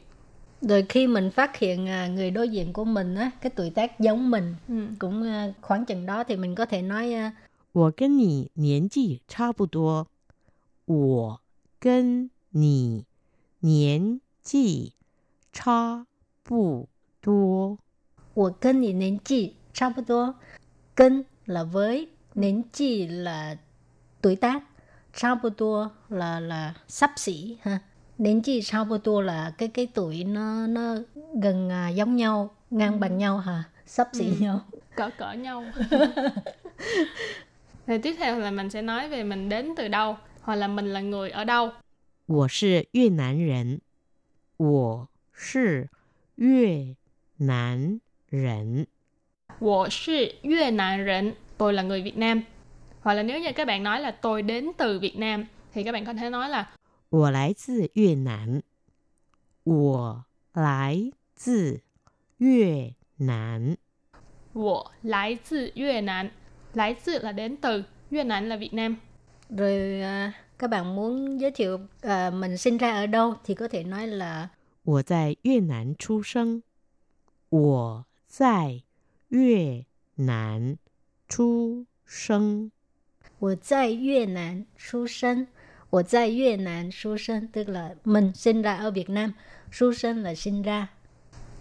[0.62, 4.00] Rồi khi mình phát hiện à, người đối diện của mình á, cái tuổi tác
[4.00, 4.88] giống mình Ừ.
[5.00, 7.32] cũng à, khoảng chừng đó thì mình có thể nói à,
[7.72, 10.08] 我跟你年纪差不多。
[10.86, 11.42] 我
[11.80, 13.06] 跟你
[13.60, 14.94] 年纪
[15.54, 16.06] 差
[16.44, 16.88] 不
[17.22, 17.78] 多。
[18.34, 20.36] 我跟你年纪差不多。
[20.96, 23.58] 跟 là với, 年纪 là
[24.22, 24.64] tuổi tác,
[25.14, 27.80] 差不多 là là sắp xỉ ha.
[28.18, 30.96] 年纪差不多 là cái cái tuổi nó nó
[31.42, 33.64] gần à, giống nhau, ngang bằng nhau hả?
[33.86, 34.36] Sắp xỉ Ừ.
[34.40, 34.60] nhau.
[34.96, 35.64] Cỡ cỡ nhau.
[37.88, 40.94] Rồi tiếp theo là mình sẽ nói về mình đến từ đâu, hoặc là mình
[40.94, 41.72] là người ở đâu.
[42.28, 43.82] 我是越南人。
[44.58, 45.90] 我是
[46.36, 46.96] 越
[47.38, 48.00] 南
[48.34, 48.88] 人。
[49.60, 51.36] 我是越南人.
[51.58, 52.44] Tôi là người Việt Nam.
[53.02, 55.92] Hoặc là nếu như các bạn nói là tôi đến từ Việt Nam thì các
[55.92, 56.70] bạn có thể nói là
[57.10, 58.62] 我来自越南。
[59.64, 61.82] 我来自
[62.38, 63.78] 越南。
[64.54, 66.32] 我来自越南.
[66.74, 68.96] Lái tự là đến từ, Việt Nam là Việt Nam.
[69.50, 73.68] Rồi à, các bạn muốn giới thiệu à, mình sinh ra ở đâu thì có
[73.68, 74.50] thể nói là
[74.84, 76.64] 我在越南出生。
[77.50, 78.84] 我 在
[79.30, 80.78] 越南
[81.28, 82.72] 出生。
[83.40, 85.48] 我在越南出生。
[85.92, 89.34] 我在越南出生 tức là mình sinh ra ở Việt Nam,
[89.72, 90.88] xuất sinh là sinh ra.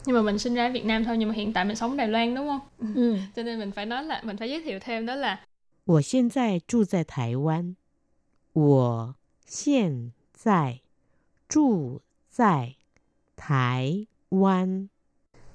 [0.05, 1.97] Nhưng mà mình sinh ra ở Việt Nam thôi nhưng mà hiện tại mình sống
[1.97, 2.61] Đài Loan đúng không?
[2.95, 3.17] Ừ.
[3.37, 5.41] Cho nên mình phải nói là mình phải giới thiệu thêm đó là
[5.85, 7.75] 我现在住在台湾。
[8.53, 9.14] 我
[9.47, 10.81] 现在
[11.49, 12.77] 住在
[13.37, 14.91] 台湾。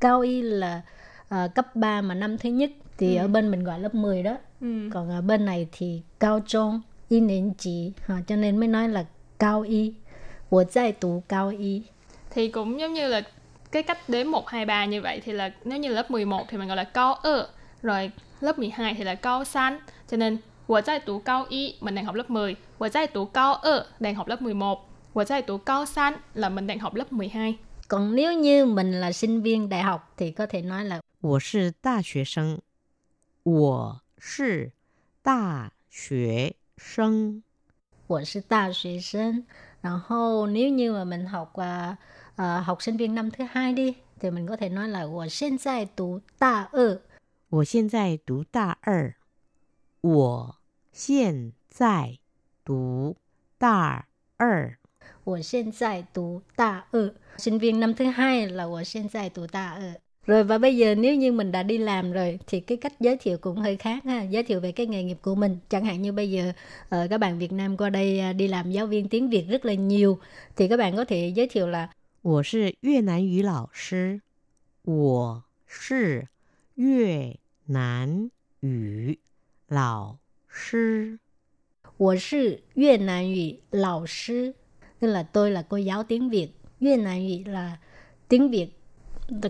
[0.00, 0.82] Cao y là
[1.28, 3.20] à, cấp 3 mà năm thứ nhất thì Ừ.
[3.24, 4.36] ở bên mình gọi lớp 10 đó.
[4.60, 4.88] Ừ.
[4.92, 8.88] Còn ở bên này thì cao trung, y niên chỉ, ha, cho nên mới nói
[8.88, 9.04] là
[9.38, 9.94] cao y.
[10.50, 11.82] 我在读高一.
[12.30, 13.22] Thì cũng giống như là
[13.70, 16.58] cái cách đếm 1, 2, 3 như vậy thì là nếu như lớp 11 thì
[16.58, 17.48] mình gọi là cao ơ,
[17.82, 19.78] rồi lớp 12 thì là cao san.
[20.10, 24.85] Cho nên 我在读高一 mình đang học lớp 10, 我在读高二 đang học lớp 11,
[25.16, 27.58] 我在读高三 là mình đang học lớp 12.
[27.88, 32.60] Còn nếu như mình là sinh viên đại học thì có thể nói là 我是大学生。
[33.42, 34.72] 我是
[35.22, 37.42] 大学生。
[38.06, 39.44] 我是大学生.
[39.82, 41.96] 然后nếu như mà mình học à,
[42.36, 47.00] à, học sinh viên năm thứ hai đi thì mình có thể nói là 我现在读大二.
[47.50, 49.14] 我现在读大二。
[50.00, 50.56] 我
[50.92, 52.18] 现在
[52.64, 53.16] 读
[53.58, 54.06] 大
[54.38, 54.78] 二。
[55.26, 57.14] 我现在读大二.
[57.38, 59.94] Sinh viên năm thứ hai là 我现在读大二.
[60.26, 63.16] Rồi và bây giờ nếu như mình đã đi làm rồi thì cái cách giới
[63.16, 65.56] thiệu cũng hơi khác ha, giới thiệu về cái nghề nghiệp của mình.
[65.68, 66.52] Chẳng hạn như bây giờ
[66.88, 69.64] ờ, các bạn Việt Nam qua đây à, đi làm giáo viên tiếng Việt rất
[69.64, 70.18] là nhiều
[70.56, 71.88] thì các bạn có thể giới thiệu là
[72.22, 74.20] 我是越南语老师。
[74.84, 76.28] 我是
[76.76, 78.30] 越南
[78.60, 79.18] 语
[79.66, 81.18] 老师。
[81.96, 84.54] 我是越南语老师
[85.00, 86.48] tức là tôi là cô giáo tiếng Việt.
[86.80, 87.76] Việt Nam ngữ là
[88.28, 88.78] tiếng Việt.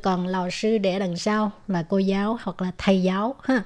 [0.02, 3.64] Còn lão sư để đằng sau là cô giáo hoặc là thầy giáo ha.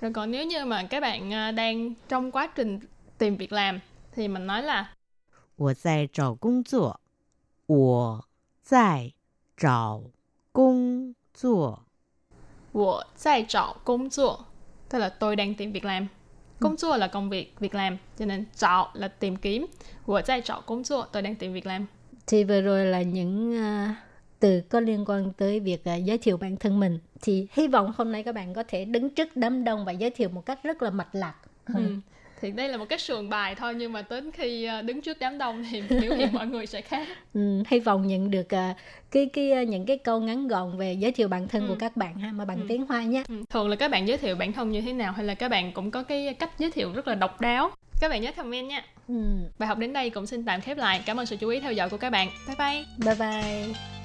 [0.00, 2.80] Rồi còn nếu như mà các bạn à, đang trong quá trình
[3.18, 3.80] tìm việc làm
[4.12, 4.94] thì mình nói là
[5.56, 7.00] 我在找工作。
[7.66, 8.24] 我
[8.62, 9.12] 在
[9.56, 10.00] 找
[10.52, 11.84] 工作。
[12.72, 14.46] 我在找工作
[14.88, 16.06] tức là tôi đang tìm việc làm.
[16.65, 17.97] công chúa là công việc, việc làm.
[18.19, 19.65] Cho nên chọn là tìm kiếm.
[20.05, 21.85] Của tại chọn công 作, tôi đang tìm việc làm.
[22.27, 23.95] Thì vừa rồi là những uh,
[24.39, 26.99] từ có liên quan tới việc uh, giới thiệu bản thân mình.
[27.21, 30.09] Thì hy vọng hôm nay các bạn có thể đứng trước đám đông và giới
[30.09, 31.35] thiệu một cách rất là mạch lạc.
[31.65, 31.95] Ừ
[32.41, 35.17] thì đây là một cái sườn bài thôi nhưng mà đến khi ờ, đứng trước
[35.19, 38.77] đám đông thì biểu hiện mọi người sẽ khác ừ, hy vọng nhận được uh,
[39.11, 41.67] cái cái những cái câu ngắn gọn về giới thiệu bản thân ừ.
[41.67, 42.65] của các bạn ha mà bằng ừ.
[42.69, 43.43] tiếng hoa nhé ừ.
[43.49, 45.71] thường là các bạn giới thiệu bản thân như thế nào hay là các bạn
[45.71, 47.71] cũng có cái cách giới thiệu rất là độc đáo
[48.01, 49.15] các bạn nhớ comment nha ừ.
[49.59, 51.73] bài học đến đây cũng xin tạm khép lại cảm ơn sự chú ý theo
[51.73, 54.04] dõi của các bạn bye bye bye bye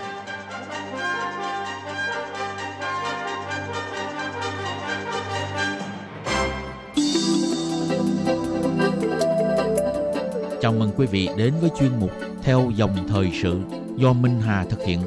[10.71, 12.11] Chào mừng quý vị đến với chuyên mục
[12.43, 13.59] Theo dòng thời sự
[13.97, 14.99] do Minh Hà thực hiện.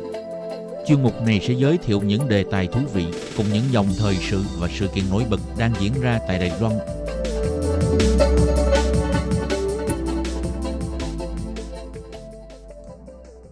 [0.86, 4.14] Chuyên mục này sẽ giới thiệu những đề tài thú vị cùng những dòng thời
[4.14, 6.72] sự và sự kiện nổi bật đang diễn ra tại Đài Loan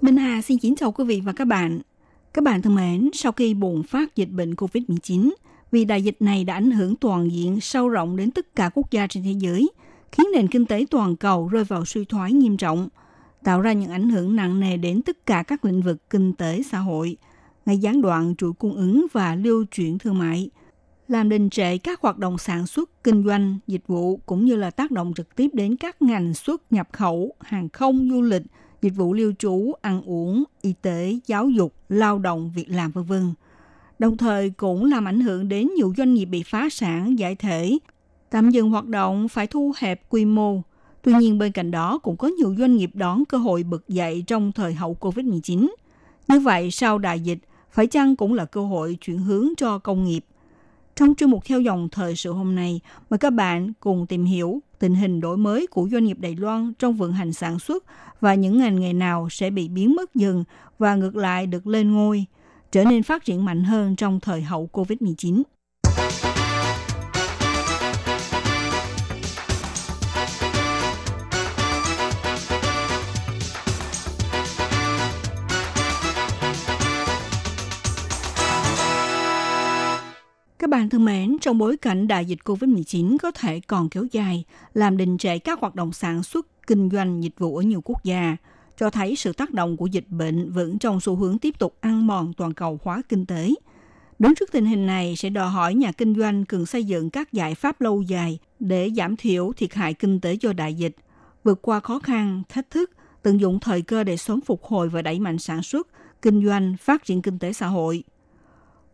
[0.00, 1.80] Minh Hà xin kính chào quý vị và các bạn.
[2.34, 5.30] Các bạn thân mến, sau khi bùng phát dịch bệnh COVID-19,
[5.70, 8.90] vì đại dịch này đã ảnh hưởng toàn diện sâu rộng đến tất cả quốc
[8.90, 9.70] gia trên thế giới,
[10.12, 12.88] khiến nền kinh tế toàn cầu rơi vào suy thoái nghiêm trọng,
[13.44, 16.62] tạo ra những ảnh hưởng nặng nề đến tất cả các lĩnh vực kinh tế
[16.62, 17.16] xã hội,
[17.66, 20.50] ngay gián đoạn chuỗi cung ứng và lưu chuyển thương mại,
[21.08, 24.70] làm đình trệ các hoạt động sản xuất, kinh doanh, dịch vụ cũng như là
[24.70, 28.42] tác động trực tiếp đến các ngành xuất nhập khẩu, hàng không, du lịch–
[28.82, 33.12] dịch vụ lưu trú, ăn uống, y tế, giáo dục, lao động, việc làm v.v.
[33.98, 37.78] Đồng thời cũng làm ảnh hưởng đến nhiều doanh nghiệp bị phá sản, giải thể,
[38.32, 40.62] tạm dừng hoạt động phải thu hẹp quy mô.
[41.02, 44.24] Tuy nhiên bên cạnh đó cũng có nhiều doanh nghiệp đón cơ hội bật dậy
[44.26, 45.68] trong thời hậu Covid-19.
[46.28, 47.38] Như vậy sau đại dịch,
[47.70, 50.24] phải chăng cũng là cơ hội chuyển hướng cho công nghiệp?
[50.96, 54.60] Trong chuyên mục theo dòng thời sự hôm nay, mời các bạn cùng tìm hiểu
[54.78, 57.84] tình hình đổi mới của doanh nghiệp Đài Loan trong vận hành sản xuất
[58.20, 60.44] và những ngành nghề nào sẽ bị biến mất dần
[60.78, 62.24] và ngược lại được lên ngôi,
[62.72, 65.42] trở nên phát triển mạnh hơn trong thời hậu COVID-19.
[80.72, 84.96] Bạn thân mến, trong bối cảnh đại dịch COVID-19 có thể còn kéo dài, làm
[84.96, 88.36] đình trệ các hoạt động sản xuất, kinh doanh dịch vụ ở nhiều quốc gia,
[88.78, 92.06] cho thấy sự tác động của dịch bệnh vẫn trong xu hướng tiếp tục ăn
[92.06, 93.54] mòn toàn cầu hóa kinh tế.
[94.18, 97.32] Đứng trước tình hình này sẽ đòi hỏi nhà kinh doanh cần xây dựng các
[97.32, 100.96] giải pháp lâu dài để giảm thiểu thiệt hại kinh tế do đại dịch,
[101.44, 102.90] vượt qua khó khăn, thách thức,
[103.22, 105.88] tận dụng thời cơ để sớm phục hồi và đẩy mạnh sản xuất,
[106.22, 108.04] kinh doanh, phát triển kinh tế xã hội.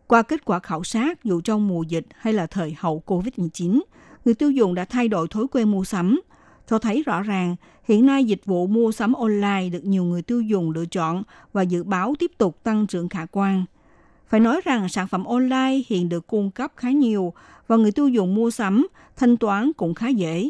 [0.09, 3.81] Qua kết quả khảo sát, dù trong mùa dịch hay là thời hậu COVID-19,
[4.25, 6.21] người tiêu dùng đã thay đổi thói quen mua sắm,
[6.67, 10.41] cho thấy rõ ràng hiện nay dịch vụ mua sắm online được nhiều người tiêu
[10.41, 13.65] dùng lựa chọn và dự báo tiếp tục tăng trưởng khả quan.
[14.27, 17.33] Phải nói rằng sản phẩm online hiện được cung cấp khá nhiều
[17.67, 20.49] và người tiêu dùng mua sắm, thanh toán cũng khá dễ.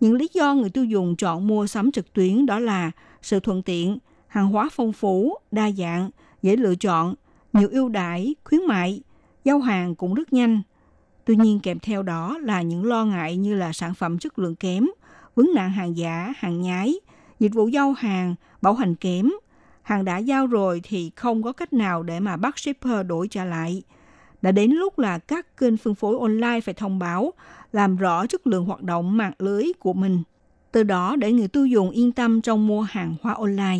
[0.00, 2.90] Những lý do người tiêu dùng chọn mua sắm trực tuyến đó là
[3.22, 6.10] sự thuận tiện, hàng hóa phong phú, đa dạng,
[6.42, 7.14] dễ lựa chọn,
[7.52, 9.02] nhiều ưu đãi, khuyến mại,
[9.44, 10.62] giao hàng cũng rất nhanh.
[11.24, 14.56] Tuy nhiên kèm theo đó là những lo ngại như là sản phẩm chất lượng
[14.56, 14.86] kém,
[15.34, 16.94] vấn nạn hàng giả, hàng nhái,
[17.40, 19.30] dịch vụ giao hàng, bảo hành kém.
[19.82, 23.44] Hàng đã giao rồi thì không có cách nào để mà bắt shipper đổi trả
[23.44, 23.82] lại.
[24.42, 27.32] Đã đến lúc là các kênh phân phối online phải thông báo,
[27.72, 30.22] làm rõ chất lượng hoạt động mạng lưới của mình.
[30.72, 33.78] Từ đó để người tiêu dùng yên tâm trong mua hàng hóa online.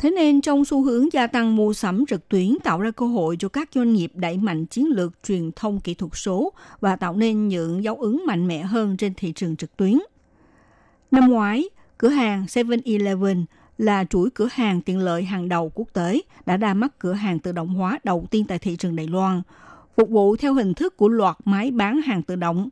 [0.00, 3.36] Thế nên trong xu hướng gia tăng mua sắm trực tuyến tạo ra cơ hội
[3.38, 7.16] cho các doanh nghiệp đẩy mạnh chiến lược truyền thông kỹ thuật số và tạo
[7.16, 9.98] nên những dấu ấn mạnh mẽ hơn trên thị trường trực tuyến.
[11.10, 11.64] Năm ngoái,
[11.98, 13.44] cửa hàng 7-Eleven
[13.78, 17.38] là chuỗi cửa hàng tiện lợi hàng đầu quốc tế đã ra mắt cửa hàng
[17.38, 19.42] tự động hóa đầu tiên tại thị trường Đài Loan,
[19.96, 22.68] phục vụ theo hình thức của loạt máy bán hàng tự động,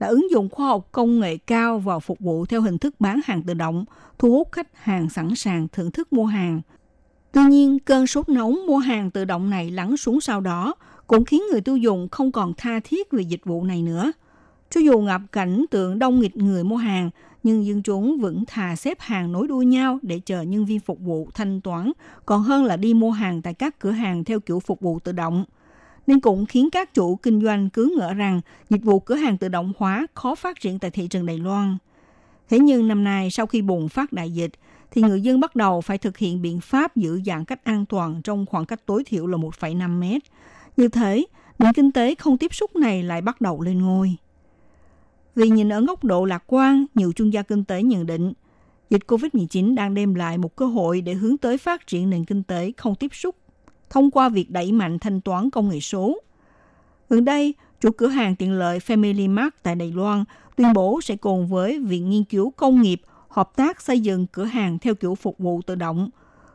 [0.00, 3.20] đã ứng dụng khoa học công nghệ cao vào phục vụ theo hình thức bán
[3.24, 3.84] hàng tự động,
[4.18, 6.60] thu hút khách hàng sẵn sàng thưởng thức mua hàng.
[7.32, 10.74] Tuy nhiên, cơn sốt nóng mua hàng tự động này lắng xuống sau đó
[11.06, 14.12] cũng khiến người tiêu dùng không còn tha thiết về dịch vụ này nữa–
[14.70, 17.10] Cho dù ngập cảnh tượng đông nghịch người mua hàng,
[17.42, 21.00] nhưng dân chúng vẫn thà xếp hàng nối đuôi nhau để chờ nhân viên phục
[21.00, 21.92] vụ thanh toán,
[22.26, 25.12] còn hơn là đi mua hàng tại các cửa hàng theo kiểu phục vụ tự
[25.12, 25.44] động.
[26.08, 28.40] Nên cũng khiến các chủ kinh doanh cứ ngỡ rằng
[28.70, 31.76] dịch vụ cửa hàng tự động hóa khó phát triển tại thị trường Đài Loan.
[32.48, 34.50] Thế nhưng năm nay sau khi bùng phát đại dịch,
[34.90, 38.22] thì người dân bắt đầu phải thực hiện biện pháp giữ giãn cách an toàn
[38.22, 40.22] trong khoảng cách tối thiểu là 1,5 mét.
[40.76, 41.26] Như thế,
[41.58, 44.16] nền kinh tế không tiếp xúc này lại bắt đầu lên ngôi.
[45.34, 48.32] Vì nhìn ở góc độ lạc quan, nhiều chuyên gia kinh tế nhận định,
[48.90, 52.42] dịch COVID-19 đang đem lại một cơ hội để hướng tới phát triển nền kinh
[52.42, 53.36] tế không tiếp xúc
[53.90, 56.18] thông qua việc đẩy mạnh thanh toán công nghệ số.
[57.10, 60.24] Gần đây, chủ cửa hàng tiện lợi Family Mart tại Đài Loan
[60.56, 64.44] tuyên bố sẽ cùng với Viện Nghiên cứu Công nghiệp hợp tác xây dựng cửa
[64.44, 66.10] hàng theo kiểu phục vụ tự động,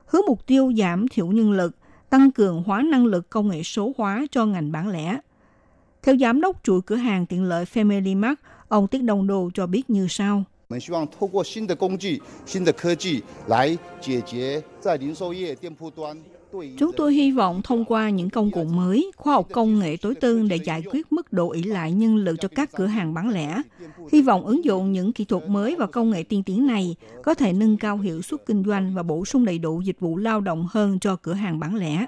[0.05, 1.75] hướng mục tiêu giảm thiểu nhân lực,
[2.09, 5.19] tăng cường hóa năng lực công nghệ số hóa cho ngành bán lẻ.
[6.03, 9.67] Theo giám đốc chuỗi cửa hàng tiện lợi Family Mart, ông Tiết Đông Đô cho
[9.67, 10.43] biết như sau.
[16.77, 20.15] Chúng tôi hy vọng thông qua những công cụ mới, khoa học công nghệ tối
[20.15, 23.29] tân để giải quyết mức độ ỷ lại nhân lực cho các cửa hàng bán
[23.29, 23.61] lẻ.
[24.11, 27.33] Hy vọng ứng dụng những kỹ thuật mới và công nghệ tiên tiến này có
[27.33, 30.41] thể nâng cao hiệu suất kinh doanh và bổ sung đầy đủ dịch vụ lao
[30.41, 32.05] động hơn cho cửa hàng bán lẻ.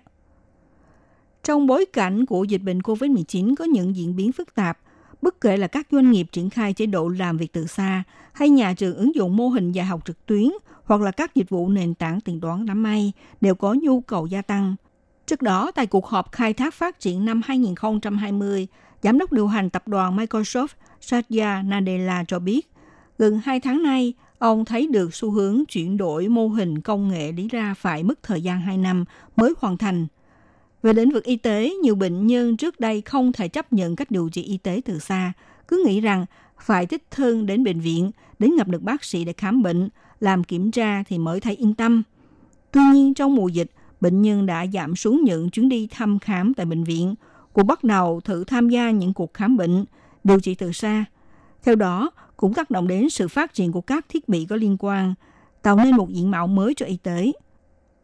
[1.44, 4.80] Trong bối cảnh của dịch bệnh COVID-19 có những diễn biến phức tạp,
[5.22, 8.50] bất kể là các doanh nghiệp triển khai chế độ làm việc từ xa hay
[8.50, 10.50] nhà trường ứng dụng mô hình dạy học trực tuyến–
[10.86, 13.12] hoặc là các dịch vụ nền tảng tiền toán đám mây
[13.42, 14.76] đều có nhu cầu gia tăng.
[15.26, 18.68] Trước đó, tại cuộc họp khai thác phát triển năm 2020,
[19.06, 20.68] Giám đốc điều hành tập đoàn Microsoft
[21.02, 22.68] Satya Nadella cho biết,
[23.18, 27.32] gần hai tháng nay, ông thấy được xu hướng chuyển đổi mô hình công nghệ
[27.32, 29.06] lý ra phải mất thời gian 2 năm
[29.36, 30.08] mới hoàn thành.
[30.84, 34.12] Về lĩnh vực y tế, nhiều bệnh nhân trước đây không thể chấp nhận cách
[34.12, 35.34] điều trị y tế từ xa,
[35.68, 36.26] cứ nghĩ rằng
[36.60, 39.90] phải tích thương đến bệnh viện, đến gặp được bác sĩ để khám bệnh,
[40.20, 42.04] làm kiểm tra thì mới thấy yên tâm.
[42.72, 46.54] Tuy nhiên trong mùa dịch, bệnh nhân đã giảm xuống những chuyến đi thăm khám
[46.54, 47.16] tại bệnh viện,
[47.54, 49.86] cũng bắt đầu thử tham gia những cuộc khám bệnh,
[50.24, 51.06] điều trị từ xa.
[51.64, 54.78] Theo đó, cũng tác động đến sự phát triển của các thiết bị có liên
[54.80, 55.14] quan,
[55.62, 57.32] tạo nên một diện mạo mới cho y tế.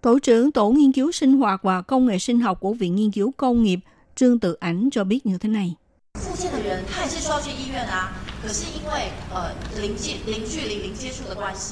[0.01, 3.11] Tổ trưởng Tổ nghiên cứu sinh hoạt và công nghệ sinh học của Viện Nghiên
[3.11, 3.79] cứu Công nghiệp
[4.15, 5.75] Trương Tự Ảnh cho biết như thế này.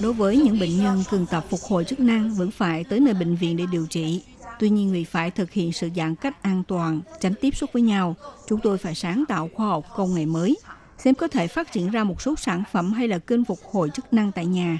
[0.02, 3.14] Đối với những bệnh nhân cường tập phục hồi chức năng vẫn phải tới nơi
[3.14, 4.24] bệnh viện để điều trị.
[4.60, 7.82] Tuy nhiên vì phải thực hiện sự giãn cách an toàn, tránh tiếp xúc với
[7.82, 8.16] nhau,
[8.48, 10.58] chúng tôi phải sáng tạo khoa học công nghệ mới,
[10.98, 13.90] xem có thể phát triển ra một số sản phẩm hay là kênh phục hồi
[13.96, 14.80] chức năng tại nhà,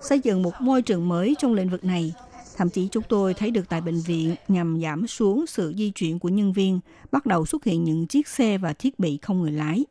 [0.00, 2.12] xây dựng một môi trường mới trong lĩnh vực này.
[2.56, 6.18] Thậm chí chúng tôi thấy được tại bệnh viện nhằm giảm xuống sự di chuyển
[6.18, 6.80] của nhân viên,
[7.12, 9.84] bắt đầu xuất hiện những chiếc xe và thiết bị không người lái.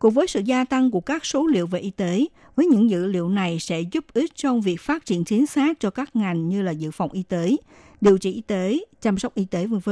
[0.00, 2.26] Cùng với sự gia tăng của các số liệu về y tế,
[2.56, 5.90] với những dữ liệu này sẽ giúp ích trong việc phát triển chính xác cho
[5.90, 7.56] các ngành như là dự phòng y tế,
[8.00, 9.90] điều trị y tế, chăm sóc y tế v.v.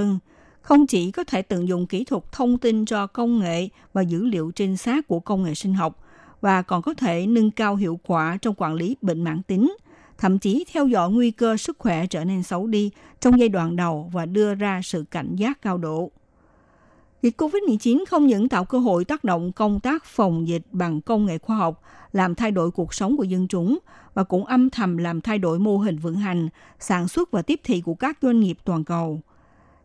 [0.60, 4.24] Không chỉ có thể tận dụng kỹ thuật thông tin cho công nghệ và dữ
[4.24, 6.04] liệu trinh sát của công nghệ sinh học,
[6.40, 9.76] và còn có thể nâng cao hiệu quả trong quản lý bệnh mãn tính,
[10.18, 12.90] thậm chí theo dõi nguy cơ sức khỏe trở nên xấu đi
[13.20, 16.10] trong giai đoạn đầu và đưa ra sự cảnh giác cao độ.
[17.22, 21.26] Dịch COVID-19 không những tạo cơ hội tác động công tác phòng dịch bằng công
[21.26, 23.78] nghệ khoa học, làm thay đổi cuộc sống của dân chúng
[24.14, 26.48] và cũng âm thầm làm thay đổi mô hình vận hành,
[26.78, 29.20] sản xuất và tiếp thị của các doanh nghiệp toàn cầu.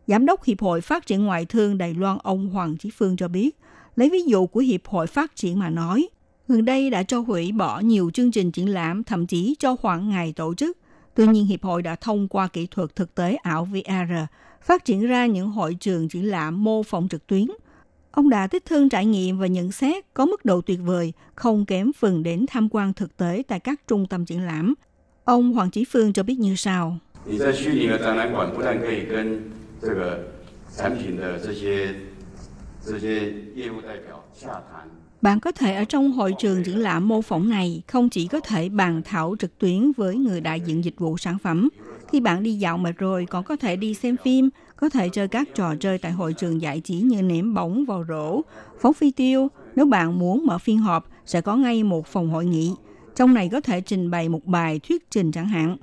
[0.06, 3.28] Giám đốc Hiệp hội Phát triển Ngoại thương Đài Loan ông Hoàng Chí Phương cho
[3.28, 3.58] biết,
[3.96, 6.08] lấy ví dụ của Hiệp hội Phát triển mà nói,
[6.48, 10.08] gần đây đã cho hủy bỏ nhiều chương trình triển lãm, thậm chí cho hoãn
[10.08, 10.78] ngày tổ chức.
[11.14, 14.14] Tuy nhiên, Hiệp hội đã thông qua kỹ thuật thực tế ảo VR
[14.64, 17.46] phát triển ra những hội trường triển lãm mô phỏng trực tuyến.
[18.10, 21.66] Ông đã tích thương trải nghiệm và nhận xét có mức độ tuyệt vời, không
[21.66, 24.74] kém phần đến tham quan thực tế tại các trung tâm triển lãm.
[25.24, 26.98] Ông Hoàng Chí Phương cho biết như sau.
[35.22, 38.40] Bạn có thể ở trong hội trường triển lãm mô phỏng này không chỉ có
[38.40, 41.68] thể bàn thảo trực tuyến với người đại diện dịch vụ sản phẩm,
[42.14, 45.28] khi bạn đi dạo mệt rồi còn có thể đi xem phim, có thể chơi
[45.28, 48.42] các trò chơi tại hội trường giải trí như ném bóng vào rổ,
[48.80, 49.48] phóng phi tiêu.
[49.76, 52.74] Nếu bạn muốn mở phiên họp, sẽ có ngay một phòng hội nghị.
[53.16, 55.76] Trong này có thể trình bày một bài thuyết trình chẳng hạn.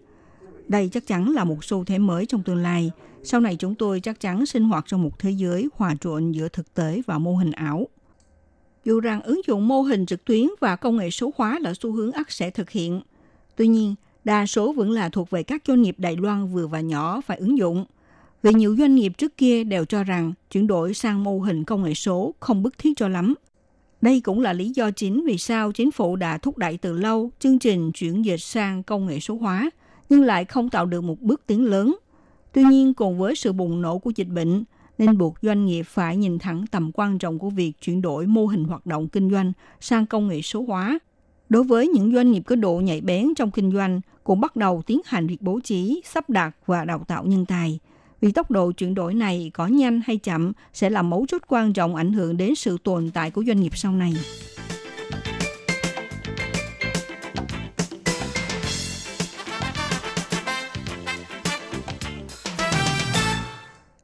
[0.67, 2.91] Đây chắc chắn là một xu thế mới trong tương lai.
[3.23, 6.47] Sau này chúng tôi chắc chắn sinh hoạt trong một thế giới hòa trộn giữa
[6.47, 7.88] thực tế và mô hình ảo.
[8.86, 11.91] Dù rằng ứng dụng mô hình trực tuyến và công nghệ số hóa là xu
[11.91, 13.01] hướng ắt sẽ thực hiện.
[13.55, 16.82] Tuy nhiên, đa số vẫn là thuộc về các doanh nghiệp Đài Loan vừa và
[16.82, 17.86] nhỏ phải ứng dụng.
[18.43, 21.84] Vì nhiều doanh nghiệp trước kia đều cho rằng chuyển đổi sang mô hình công
[21.84, 23.34] nghệ số không bức thiết cho lắm.
[24.01, 27.32] Đây cũng là lý do chính vì sao chính phủ đã thúc đẩy từ lâu
[27.39, 29.69] chương trình chuyển dịch sang công nghệ số hóa,
[30.09, 31.95] nhưng lại không tạo được một bước tiến lớn.
[32.53, 34.63] Tuy nhiên, cùng với sự bùng nổ của dịch bệnh,
[34.97, 38.45] nên buộc doanh nghiệp phải nhìn thẳng tầm quan trọng của việc chuyển đổi mô
[38.45, 40.99] hình hoạt động kinh doanh sang công nghệ số hóa.
[41.51, 44.81] Đối với những doanh nghiệp có độ nhạy bén trong kinh doanh, cũng bắt đầu
[44.85, 47.79] tiến hành việc bố trí, sắp đặt và đào tạo nhân tài.
[48.21, 51.73] Vì tốc độ chuyển đổi này có nhanh hay chậm sẽ là mấu chốt quan
[51.73, 54.13] trọng ảnh hưởng đến sự tồn tại của doanh nghiệp sau này.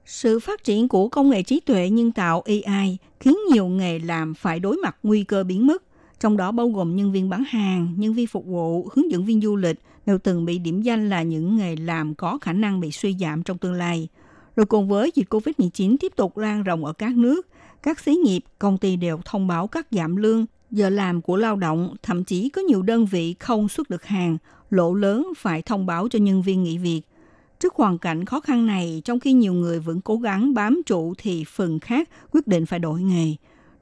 [0.06, 4.34] Sự phát triển của công nghệ trí tuệ nhân tạo AI khiến nhiều nghề làm
[4.34, 5.84] phải đối mặt nguy cơ biến mất,
[6.20, 9.42] trong đó bao gồm nhân viên bán hàng, nhân viên phục vụ, hướng dẫn viên
[9.42, 12.92] du lịch đều từng bị điểm danh là những nghề làm có khả năng bị
[12.92, 14.08] suy giảm trong tương lai.
[14.56, 17.48] Rồi cùng với dịch COVID-19 tiếp tục lan rộng ở các nước,
[17.84, 21.56] các xí nghiệp, công ty đều thông báo cắt giảm lương, giờ làm của lao
[21.56, 24.38] động, thậm chí có nhiều đơn vị không xuất được hàng,
[24.70, 27.02] lỗ lớn phải thông báo cho nhân viên nghỉ việc–
[27.60, 31.14] Trước hoàn cảnh khó khăn này, trong khi nhiều người vẫn cố gắng bám trụ
[31.18, 33.36] thì phần khác quyết định phải đổi nghề.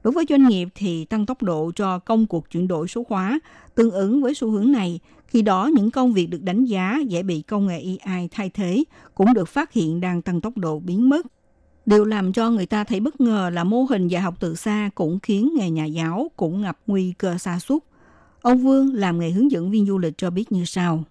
[0.06, 3.40] Đối với doanh nghiệp thì tăng tốc độ cho công cuộc chuyển đổi số hóa,
[3.74, 7.22] tương ứng với xu hướng này, khi đó những công việc được đánh giá dễ
[7.22, 8.84] bị công nghệ AI thay thế
[9.14, 11.26] cũng được phát hiện đang tăng tốc độ biến mất.
[11.86, 14.90] Điều làm cho người ta thấy bất ngờ là mô hình dạy học từ xa
[14.94, 17.82] cũng khiến nghề nhà giáo cũng gặp nguy cơ sa sút.
[18.42, 21.04] Ông Vương làm nghề hướng dẫn viên du lịch cho biết như sau.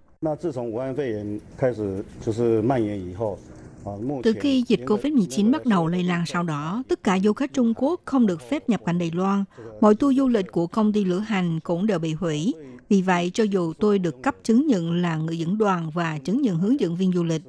[4.23, 7.73] Từ khi dịch COVID-19 bắt đầu lây lan sau đó, tất cả du khách Trung
[7.75, 9.43] Quốc không được phép nhập cảnh Đài Loan.
[9.81, 12.53] Mọi tour du lịch của công ty lữ hành cũng đều bị hủy.
[12.89, 16.41] Vì vậy, cho dù tôi được cấp chứng nhận là người dẫn đoàn và chứng
[16.41, 17.41] nhận hướng dẫn viên du lịch,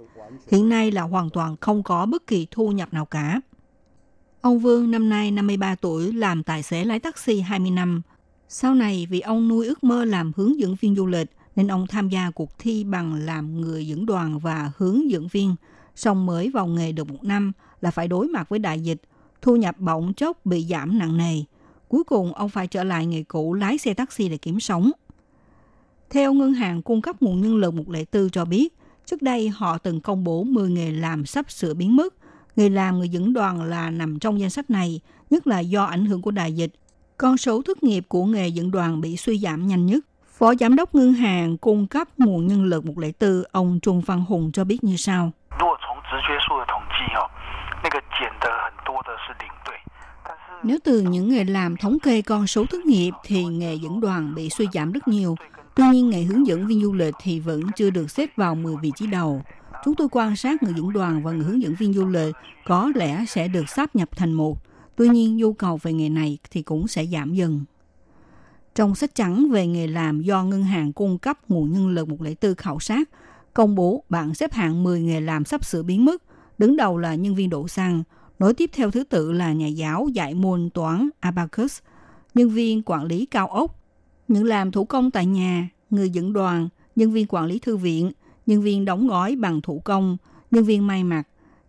[0.50, 3.40] hiện nay là hoàn toàn không có bất kỳ thu nhập nào cả.
[4.40, 8.02] Ông Vương năm nay 53 tuổi, làm tài xế lái taxi 20 năm.
[8.48, 11.86] Sau này, vì ông nuôi ước mơ làm hướng dẫn viên du lịch, nên ông
[11.86, 15.56] tham gia cuộc thi bằng làm người dẫn đoàn và hướng dẫn viên–
[15.96, 19.02] Xong mới vào nghề được một năm là phải đối mặt với đại dịch,
[19.42, 21.42] thu nhập bỗng chốc bị giảm nặng nề.
[21.88, 24.90] Cuối cùng ông phải trở lại nghề cũ lái xe taxi để kiếm sống.
[26.10, 28.74] Theo ngân hàng cung cấp nguồn nhân lực 104 cho biết,
[29.06, 32.14] trước đây họ từng công bố 10 nghề làm sắp sửa biến mất.
[32.56, 36.06] Nghề làm người dẫn đoàn là nằm trong danh sách này, nhất là do ảnh
[36.06, 36.72] hưởng của đại dịch.
[37.16, 40.04] Con số thất nghiệp của nghề dẫn đoàn bị suy giảm nhanh nhất.
[40.38, 44.52] Phó Giám đốc Ngân hàng cung cấp nguồn nhân lực 104, ông Trung Văn Hùng
[44.52, 45.32] cho biết như sau.
[50.62, 54.34] Nếu từ những nghề làm thống kê con số thất nghiệp thì nghề dẫn đoàn
[54.34, 55.34] bị suy giảm rất nhiều.
[55.74, 58.76] Tuy nhiên nghề hướng dẫn viên du lịch thì vẫn chưa được xếp vào 10
[58.82, 59.42] vị trí đầu.
[59.84, 62.34] Chúng tôi quan sát người dẫn đoàn và người hướng dẫn viên du lịch
[62.66, 64.58] có lẽ sẽ được sáp nhập thành một.
[64.96, 67.64] Tuy nhiên nhu cầu về nghề này thì cũng sẽ giảm dần.
[68.76, 72.54] Trong sách trắng về nghề làm do Ngân hàng cung cấp nguồn nhân lực 104
[72.54, 73.10] khảo sát,
[73.54, 76.22] công bố bảng xếp hạng 10 nghề làm sắp sửa biến mất.
[76.58, 78.02] Đứng đầu là nhân viên đổ xăng,
[78.38, 81.78] nối tiếp theo thứ tự là nhà giáo dạy môn toán Abacus,
[82.34, 83.80] nhân viên quản lý cao ốc,
[84.28, 88.12] những làm thủ công tại nhà, người dẫn đoàn, nhân viên quản lý thư viện,
[88.46, 90.16] nhân viên đóng gói bằng thủ công,
[90.50, 91.22] nhân viên may mặc,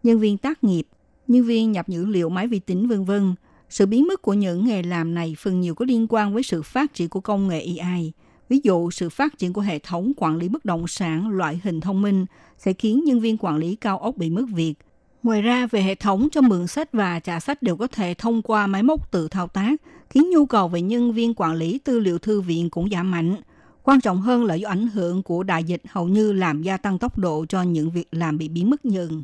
[0.03, 0.88] nhân viên tác nghiệp,
[1.28, 3.36] nhân viên nhập dữ liệu máy vi tính vân vân
[3.70, 6.63] sự biến mất của những nghề làm này phần nhiều có liên quan với sự
[6.63, 8.11] phát triển của công nghệ AI.
[8.49, 11.82] Ví dụ, sự phát triển của hệ thống quản lý bất động sản loại hình
[11.82, 12.26] thông minh
[12.57, 14.74] sẽ khiến nhân viên quản lý cao ốc bị mất việc.
[15.24, 18.41] Ngoài ra, về hệ thống cho mượn sách và trả sách đều có thể thông
[18.41, 21.99] qua máy móc tự thao tác, khiến nhu cầu về nhân viên quản lý tư
[21.99, 23.36] liệu thư viện cũng giảm mạnh.
[23.84, 26.99] Quan trọng hơn là do ảnh hưởng của đại dịch hầu như làm gia tăng
[26.99, 29.24] tốc độ cho những việc làm bị biến mất dần.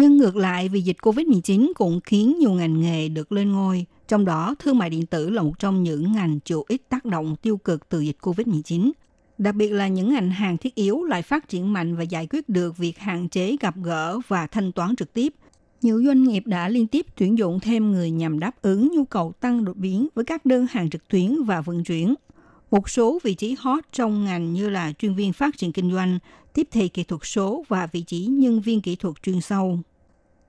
[0.00, 4.24] Nhưng ngược lại, vì dịch COVID-19 cũng khiến nhiều ngành nghề được lên ngôi, trong
[4.24, 7.56] đó thương mại điện tử là một trong những ngành chịu ít tác động tiêu
[7.56, 8.90] cực từ dịch COVID-19.
[9.38, 12.48] Đặc biệt là những ngành hàng thiết yếu lại phát triển mạnh và giải quyết
[12.48, 15.34] được việc hạn chế gặp gỡ và thanh toán trực tiếp.
[15.82, 19.32] Nhiều doanh nghiệp đã liên tiếp tuyển dụng thêm người nhằm đáp ứng nhu cầu
[19.40, 22.14] tăng đột biến với các đơn hàng trực tuyến và vận chuyển.
[22.70, 26.18] Một số vị trí hot trong ngành như là chuyên viên phát triển kinh doanh,
[26.58, 29.78] tiếp thị kỹ thuật số và vị trí nhân viên kỹ thuật chuyên sâu.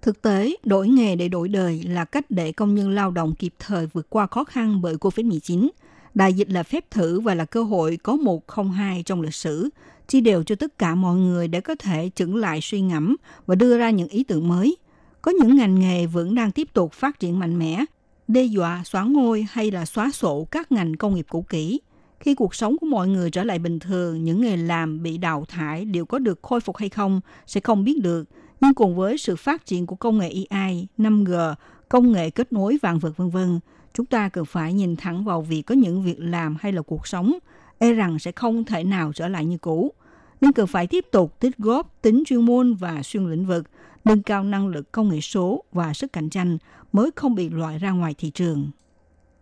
[0.02, 3.54] Thực tế, đổi nghề để đổi đời là cách để công nhân lao động kịp
[3.60, 5.70] thời vượt qua khó khăn bởi COVID-19.
[6.14, 9.34] Đại dịch là phép thử và là cơ hội có một không hai trong lịch
[9.34, 9.70] sử,
[10.08, 13.56] chia đều cho tất cả mọi người để có thể chững lại suy ngẫm và
[13.56, 14.78] đưa ra những ý tưởng mới.
[15.22, 17.86] Có những ngành nghề vẫn đang tiếp tục phát triển mạnh mẽ,
[18.28, 21.80] đe dọa xóa ngôi hay là xóa sổ các ngành công nghiệp cũ kỹ.
[22.20, 25.46] Khi cuộc sống của mọi người trở lại bình thường, những nghề làm bị đào
[25.48, 28.30] thải liệu có được khôi phục hay không sẽ không biết được.
[28.62, 31.56] Nhưng cùng với sự phát triển của công nghệ AI, 5G,
[31.90, 33.60] công nghệ kết nối vạn vật vân vân,
[33.94, 37.08] chúng ta cần phải nhìn thẳng vào việc có những việc làm hay là cuộc
[37.08, 37.34] sống
[37.80, 39.94] e rằng sẽ không thể nào trở lại như cũ.
[40.42, 43.68] Nên cần phải tiếp tục tích góp tính chuyên môn và xuyên lĩnh vực,
[44.06, 46.58] nâng cao năng lực công nghệ số và sức cạnh tranh
[46.94, 48.72] mới không bị loại ra ngoài thị trường.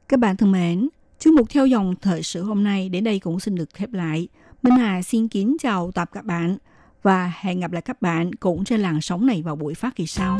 [0.08, 0.90] Các bạn thân mến,
[1.20, 4.28] chương mục theo dòng thời sự hôm nay đến đây cũng xin được khép lại.
[4.62, 6.58] Minh Hà xin kính chào tạm các bạn
[7.04, 10.08] và hẹn gặp lại các bạn cũng trên làn sóng này vào buổi phát kỳ
[10.08, 10.40] sau.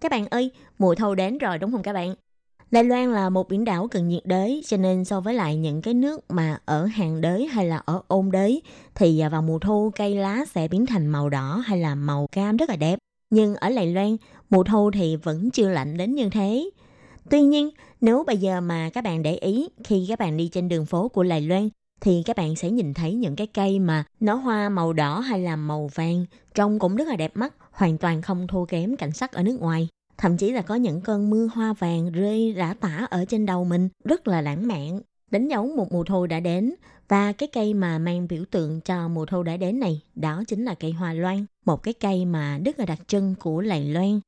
[0.00, 2.14] Các bạn ơi, mùa thu đến rồi đúng không các bạn?
[2.70, 5.82] Đài Loan là một biển đảo cần nhiệt đới, cho nên so với lại những
[5.82, 8.62] cái nước mà ở hàng đới hay là ở ôn đới,
[8.94, 12.56] thì vào mùa thu cây lá sẽ biến thành màu đỏ hay là màu cam
[12.56, 12.98] rất là đẹp.
[13.30, 14.16] Nhưng ở Đài Loan,
[14.50, 16.70] mùa thu thì vẫn chưa lạnh đến như thế.
[17.30, 17.70] Tuy nhiên,
[18.00, 21.08] nếu bây giờ mà các bạn để ý khi các bạn đi trên đường phố
[21.08, 21.68] của Đài Loan
[22.00, 25.40] thì các bạn sẽ nhìn thấy những cái cây mà nó hoa màu đỏ hay
[25.40, 26.24] là màu vàng
[26.54, 29.60] trông cũng rất là đẹp mắt, hoàn toàn không thua kém cảnh sắc ở nước
[29.60, 29.88] ngoài.
[30.16, 33.64] Thậm chí là có những cơn mưa hoa vàng rơi rã tả ở trên đầu
[33.64, 35.00] mình rất là lãng mạn,
[35.30, 36.74] đánh dấu một mùa thu đã đến
[37.08, 40.64] và cái cây mà mang biểu tượng cho mùa thu đã đến này đó chính
[40.64, 44.20] là cây hoa loan, một cái cây mà rất là đặc trưng của làng loan.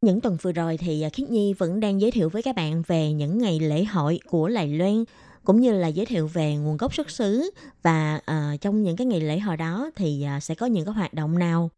[0.00, 2.82] Những tuần vừa rồi thì à, Khiết Nhi vẫn đang giới thiệu với các bạn
[2.86, 5.04] về những ngày lễ hội của Lài Loan
[5.44, 7.50] cũng như là giới thiệu về nguồn gốc xuất xứ
[7.82, 10.94] và uh, trong những cái ngày lễ hội đó thì uh, sẽ có những cái
[10.94, 11.70] hoạt động nào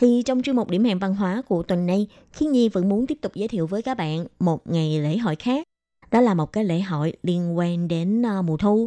[0.00, 3.06] thì trong chuyên mục điểm hẹn văn hóa của tuần này, Khiến Nhi vẫn muốn
[3.06, 5.66] tiếp tục giới thiệu với các bạn một ngày lễ hội khác.
[6.10, 8.86] Đó là một cái lễ hội liên quan đến ờ, mùa thu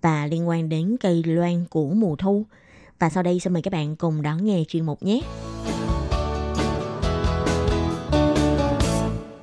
[0.00, 2.46] và liên quan đến cây loan của mùa thu.
[2.98, 5.20] Và sau đây xin mời các bạn cùng đón nghe chuyên mục nhé.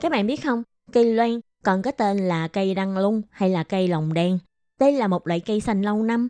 [0.02, 3.64] Các bạn biết không, cây loan còn có tên là cây đăng lung hay là
[3.64, 4.40] cây lồng đen.
[4.80, 6.28] Đây là một loại cây xanh lâu năm.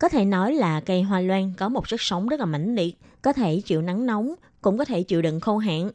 [0.00, 2.98] Có thể nói là cây hoa loan có một sức sống rất là mãnh liệt,
[3.22, 5.90] có thể chịu nắng nóng, cũng có thể chịu đựng khô hạn.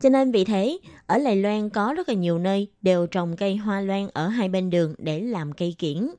[0.00, 3.56] Cho nên vì thế, ở Lài Loan có rất là nhiều nơi đều trồng cây
[3.56, 6.10] hoa loan ở hai bên đường để làm cây kiển.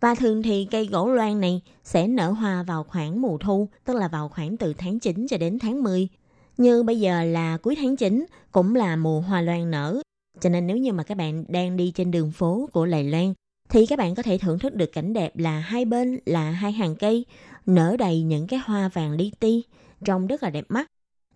[0.00, 3.96] Và thường thì cây gỗ loan này sẽ nở hoa vào khoảng mùa thu, tức
[3.96, 6.08] là vào khoảng từ tháng 9 cho đến tháng 10.
[6.56, 10.00] Như bây giờ là cuối tháng 9 cũng là mùa hoa loan nở,
[10.40, 13.34] cho nên nếu như mà các bạn đang đi trên đường phố của Lài Loan
[13.74, 16.72] thì các bạn có thể thưởng thức được cảnh đẹp là hai bên là hai
[16.72, 17.24] hàng cây
[17.66, 19.64] nở đầy những cái hoa vàng li ti
[20.04, 20.86] trông rất là đẹp mắt.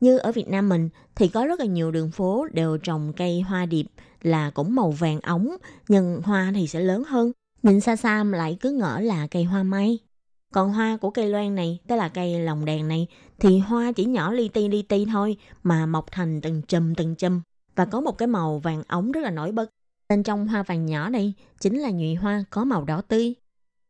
[0.01, 3.41] Như ở Việt Nam mình thì có rất là nhiều đường phố đều trồng cây
[3.41, 3.87] hoa điệp
[4.23, 5.49] là cũng màu vàng ống
[5.89, 7.33] nhưng hoa thì sẽ lớn hơn.
[7.63, 9.99] Nhìn xa xa lại cứ ngỡ là cây hoa mai.
[10.55, 13.07] Còn hoa của cây loan này, tức là cây lồng đèn này,
[13.39, 17.15] thì hoa chỉ nhỏ li ti li ti thôi mà mọc thành từng chùm từng
[17.15, 17.41] chùm
[17.77, 19.71] và có một cái màu vàng ống rất là nổi bật.
[20.09, 23.35] Bên trong hoa vàng nhỏ đây chính là nhụy hoa có màu đỏ tươi.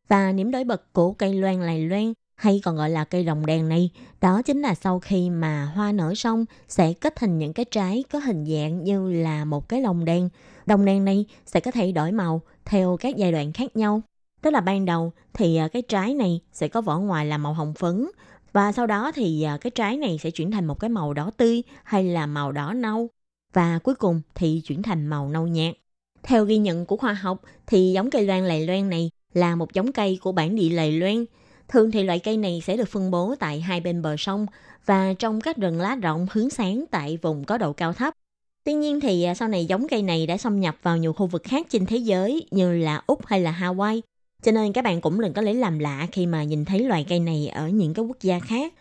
[0.09, 3.47] Và niềm đối bật của cây loan lầy loan hay còn gọi là cây lồng
[3.47, 3.91] đèn này,
[4.21, 8.05] đó chính là sau khi mà hoa nở xong sẽ kết thành những cái trái
[8.13, 10.29] có hình dạng như là một cái lồng đèn.
[10.67, 14.03] Đồng đèn này sẽ có thể đổi màu theo các giai đoạn khác nhau.
[14.43, 17.55] Tức là ban đầu thì à, cái trái này sẽ có vỏ ngoài là màu
[17.55, 18.11] hồng phấn
[18.53, 21.31] và sau đó thì à, cái trái này sẽ chuyển thành một cái màu đỏ
[21.37, 23.09] tươi hay là màu đỏ nâu
[23.53, 25.75] và cuối cùng thì chuyển thành màu nâu nhạt.
[26.23, 29.73] Theo ghi nhận của khoa học thì giống cây loan lầy loan này là một
[29.73, 31.25] giống cây của bản địa lầy loan.
[31.69, 34.47] Thường thì loại cây này sẽ được phân bố tại hai bên bờ sông
[34.87, 38.15] và trong các rừng lá rộng hướng sáng tại vùng có độ cao thấp.
[38.65, 41.27] Tuy nhiên thì à, sau này giống cây này đã xâm nhập vào nhiều khu
[41.27, 44.01] vực khác trên thế giới như là Úc hay là Hawaii.
[44.43, 47.07] Cho nên các bạn cũng đừng có lấy làm lạ khi mà nhìn thấy loài
[47.09, 48.75] cây này ở những cái quốc gia khác.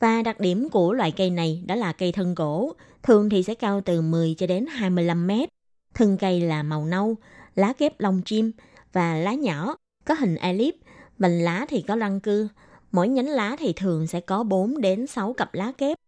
[0.00, 2.72] Và đặc điểm của loại cây này đó là cây thân gỗ,
[3.02, 5.48] thường thì sẽ cao từ 10 cho đến 25 mét.
[5.94, 7.16] Thân cây là màu nâu,
[7.54, 8.52] lá kép lông chim
[8.92, 10.74] và lá nhỏ, có hình elip,
[11.18, 12.48] vành lá thì có răng cưa.
[12.92, 15.98] Mỗi nhánh lá thì thường sẽ có 4 đến 6 cặp lá kép.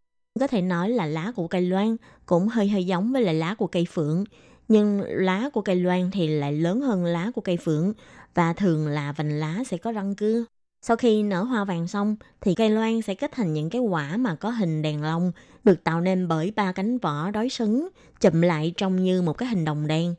[0.41, 3.55] Có thể nói là lá của cây loan cũng hơi hơi giống với lại lá
[3.55, 4.24] của cây phượng.
[4.68, 7.93] Nhưng lá của cây loan thì lại lớn hơn lá của cây phượng
[8.34, 10.45] và thường là vành lá sẽ có răng cưa.
[10.89, 14.16] Sau khi nở hoa vàng xong thì cây loan sẽ kết thành những cái quả
[14.16, 15.32] mà có hình đèn lồng,
[15.64, 17.89] được tạo nên bởi ba cánh vỏ đối xứng
[18.20, 20.14] chụm lại trông như một cái hình đồng đen.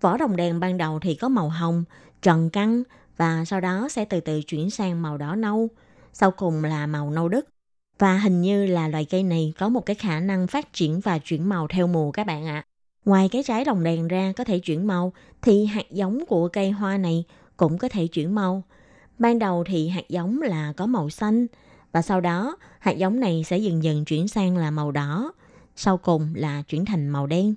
[0.00, 1.84] Vỏ đồng đèn ban đầu thì có màu hồng,
[2.22, 2.82] tròn căng
[3.16, 5.68] và sau đó sẽ từ từ chuyển sang màu đỏ nâu,
[6.12, 7.46] sau cùng là màu nâu đất.
[7.98, 11.18] Và hình như là loài cây này có một cái khả năng phát triển và
[11.18, 12.64] chuyển màu theo mùa các bạn ạ.
[13.04, 15.12] Ngoài cái trái đồng đèn ra có thể chuyển màu
[15.42, 17.24] thì hạt giống của cây hoa này
[17.56, 18.62] cũng có thể chuyển màu.
[19.18, 21.46] Ban đầu thì hạt giống là có màu xanh
[21.92, 25.32] và sau đó hạt giống này sẽ dần dần chuyển sang là màu đỏ,
[25.76, 27.54] sau cùng là chuyển thành màu đen.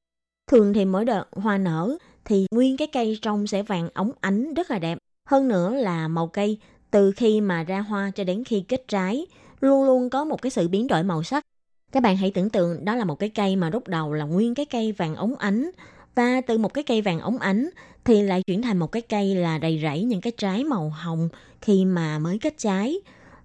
[0.51, 4.53] Thường thì mỗi đợt hoa nở thì nguyên cái cây trông sẽ vàng óng ánh
[4.53, 4.97] rất là đẹp.
[5.29, 6.57] Hơn nữa là màu cây
[6.91, 9.27] từ khi mà ra hoa cho đến khi kết trái
[9.61, 11.43] luôn luôn có một cái sự biến đổi màu sắc.
[11.91, 14.55] Các bạn hãy tưởng tượng đó là một cái cây mà lúc đầu là nguyên
[14.55, 15.71] cái cây vàng óng ánh
[16.17, 17.69] và từ một cái cây vàng óng ánh
[18.05, 21.29] thì lại chuyển thành một cái cây là đầy rẫy những cái trái màu hồng
[21.61, 22.99] khi mà mới kết trái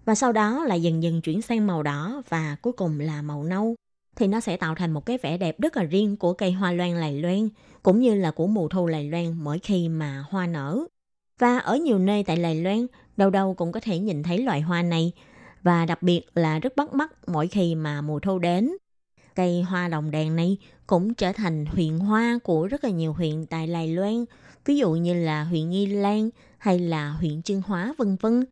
[0.04, 3.44] và sau đó lại dần dần chuyển sang màu đỏ và cuối cùng là màu
[3.44, 3.74] nâu
[4.16, 6.72] thì nó sẽ tạo thành một cái vẻ đẹp rất là riêng của cây hoa
[6.72, 7.48] loan lài loan
[7.82, 10.84] cũng như là của mùa thu lài loan mỗi khi mà hoa nở.
[11.38, 14.60] Và ở nhiều nơi tại Lài Loan, đâu đâu cũng có thể nhìn thấy loại
[14.60, 15.12] hoa này
[15.62, 18.72] và đặc biệt là rất bắt mắt mỗi khi mà mùa thu đến.
[19.34, 20.58] Cây hoa đồng đèn này
[20.92, 24.24] cũng trở thành huyện hoa của rất là nhiều huyện tại Lài Loan,
[24.64, 28.44] ví dụ như là huyện Nghi Lan hay là huyện Trương Hóa vân vân.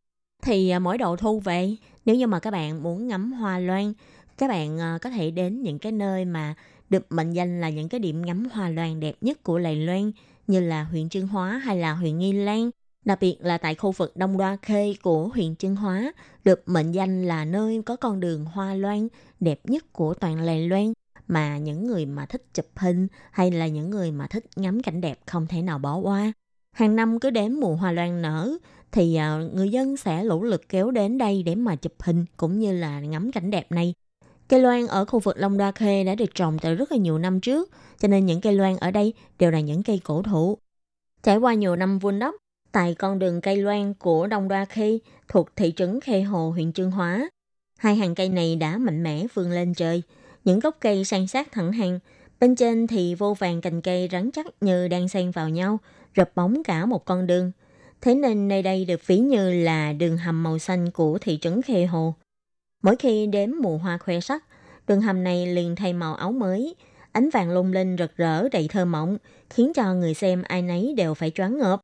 [0.42, 3.92] Thì à, mỗi độ thu về, nếu như mà các bạn muốn ngắm hoa loan,
[4.38, 6.54] các bạn à, có thể đến những cái nơi mà
[6.90, 10.12] được mệnh danh là những cái điểm ngắm hoa loan đẹp nhất của Lài Loan
[10.46, 12.70] như là huyện Trương Hóa hay là huyện Nghi Lan.
[13.04, 16.12] Đặc biệt là tại khu vực Đông Đoa Khê của huyện Trương Hóa,
[16.44, 19.08] được mệnh danh là nơi có con đường hoa loan
[19.40, 20.92] đẹp nhất của toàn Lài Loan
[21.30, 25.00] mà những người mà thích chụp hình hay là những người mà thích ngắm cảnh
[25.00, 26.32] đẹp không thể nào bỏ qua.
[26.72, 28.56] Hàng năm cứ đến mùa hoa loan nở
[28.92, 32.58] thì à, người dân sẽ lũ lực kéo đến đây để mà chụp hình cũng
[32.58, 33.94] như là ngắm cảnh đẹp này.
[34.48, 37.18] Cây loan ở khu vực Long Đa Khê đã được trồng từ rất là nhiều
[37.18, 40.58] năm trước, cho nên những cây loan ở đây đều là những cây cổ thụ.
[41.22, 42.34] Trải qua nhiều năm vun đắp,
[42.72, 46.72] tại con đường cây loan của Đông Đa Khê thuộc thị trấn Khê Hồ, huyện
[46.72, 47.28] Trương Hóa,
[47.78, 50.02] hai hàng cây này đã mạnh mẽ vươn lên trời.
[50.44, 51.98] Những gốc cây san sát thẳng hàng,
[52.40, 55.78] bên trên thì vô vàng cành cây rắn chắc như đang xen vào nhau,
[56.16, 57.52] rập bóng cả một con đường.
[58.00, 61.62] Thế nên nơi đây được ví như là đường hầm màu xanh của thị trấn
[61.62, 62.14] Khê Hồ.
[62.82, 64.44] Mỗi khi đến mùa hoa khoe sắc,
[64.86, 66.74] đường hầm này liền thay màu áo mới,
[67.12, 69.18] ánh vàng lung linh rực rỡ đầy thơ mộng,
[69.50, 71.80] khiến cho người xem ai nấy đều phải choáng ngợp.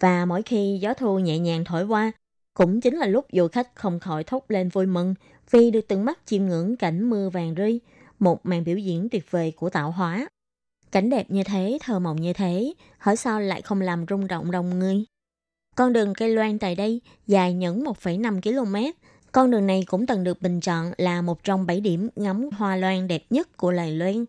[0.00, 2.12] Và mỗi khi gió thu nhẹ nhàng thổi qua,
[2.54, 5.14] cũng chính là lúc du khách không khỏi thốt lên vui mừng
[5.50, 7.80] vì được tận mắt chiêm ngưỡng cảnh mưa vàng rơi,
[8.18, 10.28] một màn biểu diễn tuyệt vời của tạo hóa.
[10.92, 14.50] Cảnh đẹp như thế, thơ mộng như thế, hỏi sao lại không làm rung động
[14.50, 15.04] lòng người?
[15.76, 18.76] Con đường cây loan tại đây dài nhẫn 1,5 km.
[19.32, 22.76] Con đường này cũng từng được bình chọn là một trong 7 điểm ngắm hoa
[22.76, 24.24] loan đẹp nhất của Lài Loan.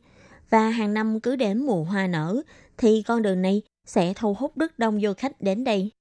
[0.49, 2.41] Và hàng năm cứ đến mùa hoa nở
[2.77, 5.91] thì con đường này sẽ thu hút rất đông du khách đến đây.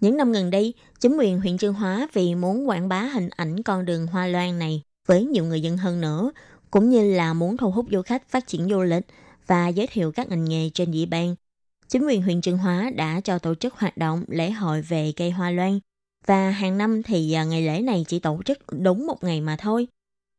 [0.00, 3.62] Những năm gần đây, chính quyền huyện Trương Hóa vì muốn quảng bá hình ảnh
[3.62, 6.32] con đường hoa loan này với nhiều người dân hơn nữa,
[6.70, 9.04] cũng như là muốn thu hút du khách phát triển du lịch
[9.46, 11.34] và giới thiệu các ngành nghề trên địa bàn.
[11.88, 15.30] Chính quyền huyện Trương Hóa đã cho tổ chức hoạt động lễ hội về cây
[15.30, 15.78] hoa loan
[16.26, 19.56] và hàng năm thì à, ngày lễ này chỉ tổ chức đúng một ngày mà
[19.56, 19.86] thôi.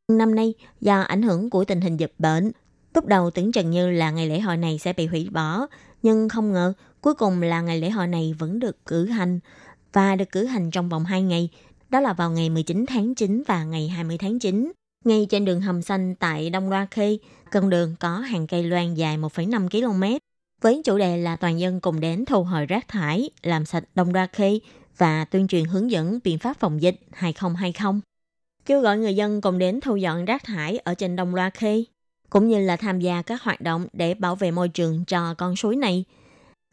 [0.07, 2.51] Năm nay, do ảnh hưởng của tình hình dịch bệnh,
[2.95, 5.68] lúc đầu tưởng chừng như là ngày lễ hội này sẽ bị hủy bỏ
[6.03, 9.39] nhưng không ngờ, cuối cùng là ngày lễ hội này vẫn được cử hành
[9.93, 11.49] và được cử hành trong vòng 2 ngày,
[11.89, 14.72] đó là vào ngày 19 tháng 9 và ngày 20 tháng 9.
[15.06, 17.18] Ngay trên đường hầm xanh tại Đông Loa Khê,
[17.52, 20.18] con đường có hàng cây loan dài 1,5 km,
[20.62, 24.14] với chủ đề là toàn dân cùng đến thu hồi rác thải, làm sạch Đông
[24.14, 24.60] Loa Khê
[24.97, 28.02] và tuyên truyền hướng dẫn biện pháp phòng dịch 2020.
[28.66, 31.84] Kêu gọi người dân cùng đến thu dọn rác thải ở trên Đông Loa Khê
[32.30, 35.56] cũng như là tham gia các hoạt động để bảo vệ môi trường cho con
[35.56, 36.06] suối này.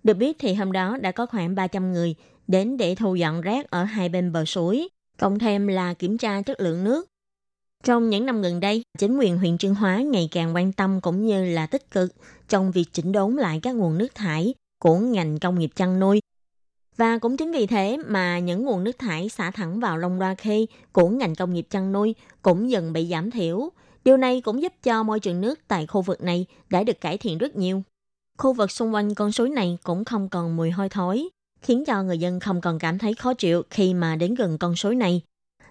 [0.03, 2.15] Được biết thì hôm đó đã có khoảng 300 người
[2.47, 4.89] đến để thu dọn rác ở hai bên bờ suối,
[5.19, 7.07] cộng thêm là kiểm tra chất lượng nước.
[7.85, 11.27] Trong những năm gần đây, chính quyền huyện Trương Hóa ngày càng quan tâm cũng
[11.27, 12.13] như là tích cực
[12.49, 16.21] trong việc chỉnh đốn lại các nguồn nước thải của ngành công nghiệp chăn nuôi.
[16.97, 20.35] Và cũng chính vì thế mà những nguồn nước thải xả thẳng vào lông Loa
[20.35, 23.71] Khê của ngành công nghiệp chăn nuôi cũng dần bị giảm thiểu,
[24.09, 27.19] Điều này cũng giúp cho môi trường nước tại khu vực này đã được cải
[27.19, 27.83] thiện rất nhiều.
[28.39, 31.29] Khu vực xung quanh con suối này cũng không còn mùi hôi thối.
[31.63, 34.77] khiến cho người dân không còn cảm thấy khó chịu khi mà đến gần con
[34.77, 35.23] suối này.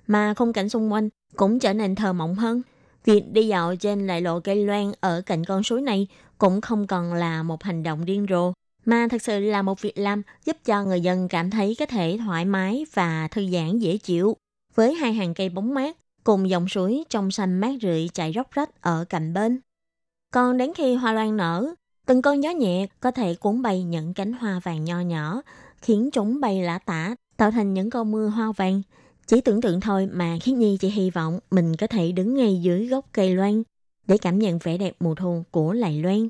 [0.07, 2.61] Mà khung cảnh xung quanh cũng trở nên thơ mộng hơn.
[3.05, 6.07] Việc đi dạo trên lại lộ cây loan ở cạnh con suối này
[6.37, 8.53] cũng không còn là một hành động điên rồ,
[8.85, 12.17] mà thật sự là một việc làm giúp cho người dân cảm thấy có thể
[12.25, 14.37] thoải mái và thư giãn dễ chịu.
[14.75, 18.51] Với hai hàng cây bóng mát cùng dòng suối trong xanh mát rượi chảy róc
[18.51, 19.59] rách ở cạnh bên.
[20.33, 21.73] Còn đến khi hoa loan nở,
[22.07, 25.41] từng cơn gió nhẹ có thể cuốn bay những cánh hoa vàng nho nhỏ,
[25.81, 28.81] khiến chúng bay lả tả, tạo thành những cơn mưa hoa vàng.
[29.27, 32.61] Chỉ tưởng tượng thôi mà Khiết Nhi chỉ hy vọng mình có thể đứng ngay
[32.61, 33.63] dưới gốc cây loan
[34.07, 36.29] để cảm nhận vẻ đẹp mùa thu của lại Loan.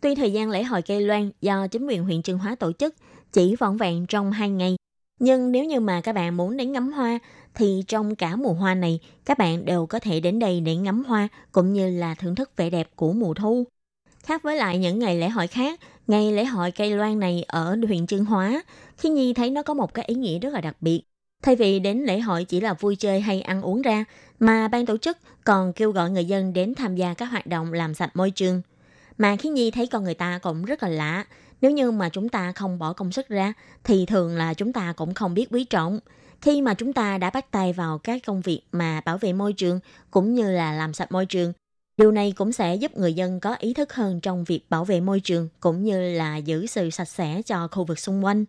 [0.00, 2.94] Tuy thời gian lễ hội cây loan do chính quyền huyện Trương Hóa tổ chức
[3.32, 4.76] chỉ vỏn vẹn trong hai ngày,
[5.18, 7.18] nhưng nếu như mà các bạn muốn đến ngắm hoa
[7.54, 11.04] thì trong cả mùa hoa này các bạn đều có thể đến đây để ngắm
[11.04, 13.64] hoa cũng như là thưởng thức vẻ đẹp của mùa thu.
[14.22, 17.76] Khác với lại những ngày lễ hội khác, ngày lễ hội cây loan này ở
[17.86, 18.62] huyện Trương Hóa,
[18.96, 21.02] khi Nhi thấy nó có một cái ý nghĩa rất là đặc biệt.
[21.42, 24.04] Thay vì đến lễ hội chỉ là vui chơi hay ăn uống ra,
[24.40, 27.72] mà ban tổ chức còn kêu gọi người dân đến tham gia các hoạt động
[27.72, 28.62] làm sạch môi trường.
[29.18, 31.24] Mà khi Nhi thấy con người ta cũng rất là lạ.
[31.60, 33.52] Nếu như mà chúng ta không bỏ công sức ra,
[33.84, 36.00] thì thường là chúng ta cũng không biết quý trọng.
[36.40, 39.52] Khi mà chúng ta đã bắt tay vào các công việc mà bảo vệ môi
[39.52, 41.52] trường cũng như là làm sạch môi trường,
[42.00, 45.00] điều này cũng sẽ giúp người dân có ý thức hơn trong việc bảo vệ
[45.00, 48.44] môi trường cũng như là giữ sự sạch sẽ cho khu vực xung quanh.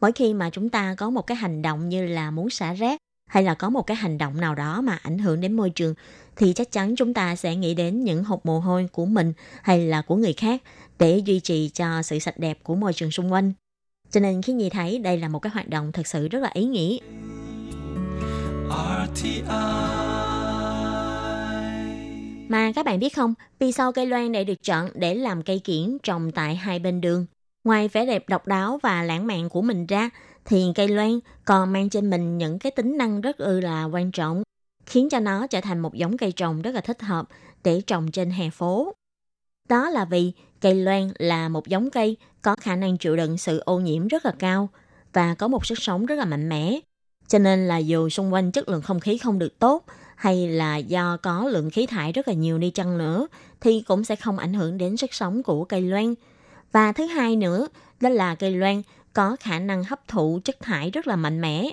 [0.00, 3.00] Mỗi khi mà chúng ta có một cái hành động như là muốn xả rác
[3.30, 5.94] hay là có một cái hành động nào đó mà ảnh hưởng đến môi trường,
[6.36, 9.32] thì chắc chắn chúng ta sẽ nghĩ đến những hộp mồ hôi của mình
[9.62, 10.62] hay là của người khác
[10.98, 13.52] để duy trì cho sự sạch đẹp của môi trường xung quanh.
[14.10, 16.50] Cho nên khi nhìn thấy đây là một cái hoạt động thật sự rất là
[16.54, 16.98] ý nghĩa.
[22.48, 25.58] Mà các bạn biết không, vì sao cây loan lại được chọn để làm cây
[25.58, 27.26] kiển trồng tại hai bên đường?
[27.64, 30.10] Ngoài vẻ đẹp độc đáo và lãng mạn của mình ra,
[30.44, 34.12] thì cây loan còn mang trên mình những cái tính năng rất ư là quan
[34.12, 34.42] trọng,
[34.86, 37.28] khiến cho nó trở thành một giống cây trồng rất là thích hợp
[37.64, 38.92] để trồng trên hè phố.
[39.68, 43.58] Đó là vì cây loan là một giống cây có khả năng chịu đựng sự
[43.58, 44.68] ô nhiễm rất là cao
[45.12, 46.80] và có một sức sống rất là mạnh mẽ.
[47.28, 49.84] Cho nên là dù xung quanh chất lượng không khí không được tốt
[50.16, 53.26] hay là do có lượng khí thải rất là nhiều đi chăng nữa
[53.60, 56.14] thì cũng sẽ không ảnh hưởng đến sức sống của cây loan.
[56.72, 57.68] Và thứ hai nữa,
[58.00, 61.70] đó là cây loan có khả năng hấp thụ chất thải rất là mạnh mẽ.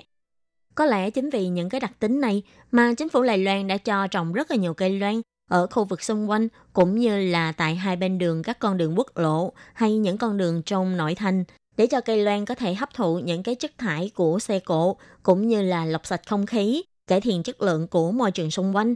[0.74, 2.42] Có lẽ chính vì những cái đặc tính này
[2.72, 5.20] mà chính phủ Đài Loan đã cho trồng rất là nhiều cây loan
[5.50, 8.98] ở khu vực xung quanh cũng như là tại hai bên đường các con đường
[8.98, 11.44] quốc lộ hay những con đường trong nội thành
[11.76, 14.96] để cho cây loan có thể hấp thụ những cái chất thải của xe cộ
[15.22, 18.76] cũng như là lọc sạch không khí, cải thiện chất lượng của môi trường xung
[18.76, 18.94] quanh.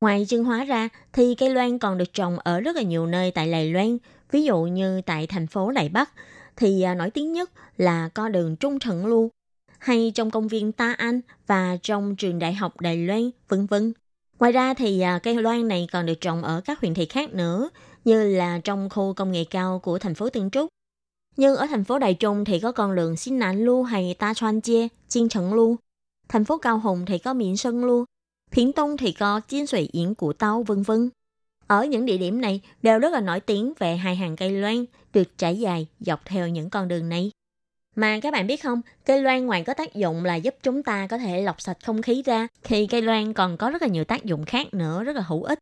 [0.00, 3.30] Ngoài trưng hóa ra thì cây loan còn được trồng ở rất là nhiều nơi
[3.30, 3.98] tại Đài Loan,
[4.30, 6.10] ví dụ như tại thành phố Đài Bắc
[6.56, 9.30] thì à, nổi tiếng nhất là co đường Trung Thận Lưu
[9.78, 13.92] hay trong công viên Ta An và trong trường đại học Đài Loan, vân vân.
[14.38, 17.34] Ngoài ra thì à, cây loan này còn được trồng ở các huyện thị khác
[17.34, 17.70] nữa,
[18.04, 20.68] như là trong khu công nghệ cao của thành phố Tân Trúc.
[21.36, 24.34] Nhưng ở thành phố Đài Trung thì có con đường Xin Nán Lu hay Ta
[24.34, 25.76] Chuan Chia, Chiên Trần Lu.
[26.28, 28.04] Thành phố Cao Hùng thì có Miễn Sơn luôn,
[28.50, 31.10] Phiến Tông thì có Chiên Sủy Yến của Tao, vân vân.
[31.66, 34.84] Ở những địa điểm này đều rất là nổi tiếng về hai hàng cây loan
[35.12, 37.30] được trải dài dọc theo những con đường này.
[37.96, 41.06] Mà các bạn biết không, cây loan ngoài có tác dụng là giúp chúng ta
[41.06, 44.04] có thể lọc sạch không khí ra, thì cây loan còn có rất là nhiều
[44.04, 45.58] tác dụng khác nữa rất là hữu ích.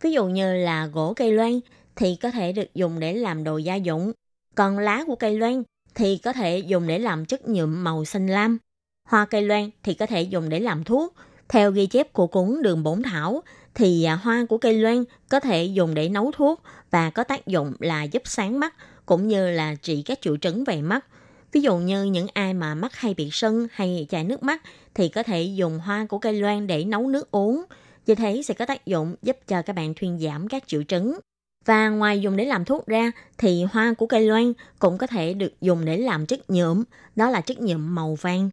[0.00, 1.60] Ví dụ như là gỗ cây loan
[1.96, 4.12] thì có thể được dùng để làm đồ gia dụng,
[4.54, 5.62] còn lá của cây loan
[5.94, 8.58] thì có thể dùng để làm chất nhuộm màu xanh lam.
[9.06, 11.14] Hoa cây loan thì có thể dùng để làm thuốc.
[11.48, 13.42] Theo ghi chép của cuốn Đường Bổn Thảo
[13.74, 17.46] thì à, hoa của cây loan có thể dùng để nấu thuốc và có tác
[17.46, 18.74] dụng là giúp sáng mắt
[19.06, 21.04] cũng như là trị các triệu chứng về mắt
[21.52, 24.62] Ví dụ như những ai mà mắt hay bị sưng hay chảy nước mắt
[24.94, 27.64] thì có thể dùng hoa của cây loan để nấu nước uống.
[28.06, 31.18] Như thế sẽ có tác dụng giúp cho các bạn thuyên giảm các triệu chứng.
[31.64, 35.34] Và ngoài dùng để làm thuốc ra thì hoa của cây loan cũng có thể
[35.34, 36.84] được dùng để làm chất nhuộm,
[37.16, 38.50] đó là chất nhuộm màu vàng.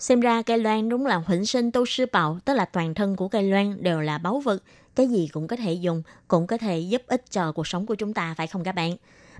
[0.00, 3.16] Xem ra cây loan đúng là huỳnh sinh tô sư bảo, tức là toàn thân
[3.16, 4.62] của cây loan đều là báu vật.
[4.94, 7.94] Cái gì cũng có thể dùng, cũng có thể giúp ích cho cuộc sống của
[7.94, 8.96] chúng ta, phải không các bạn?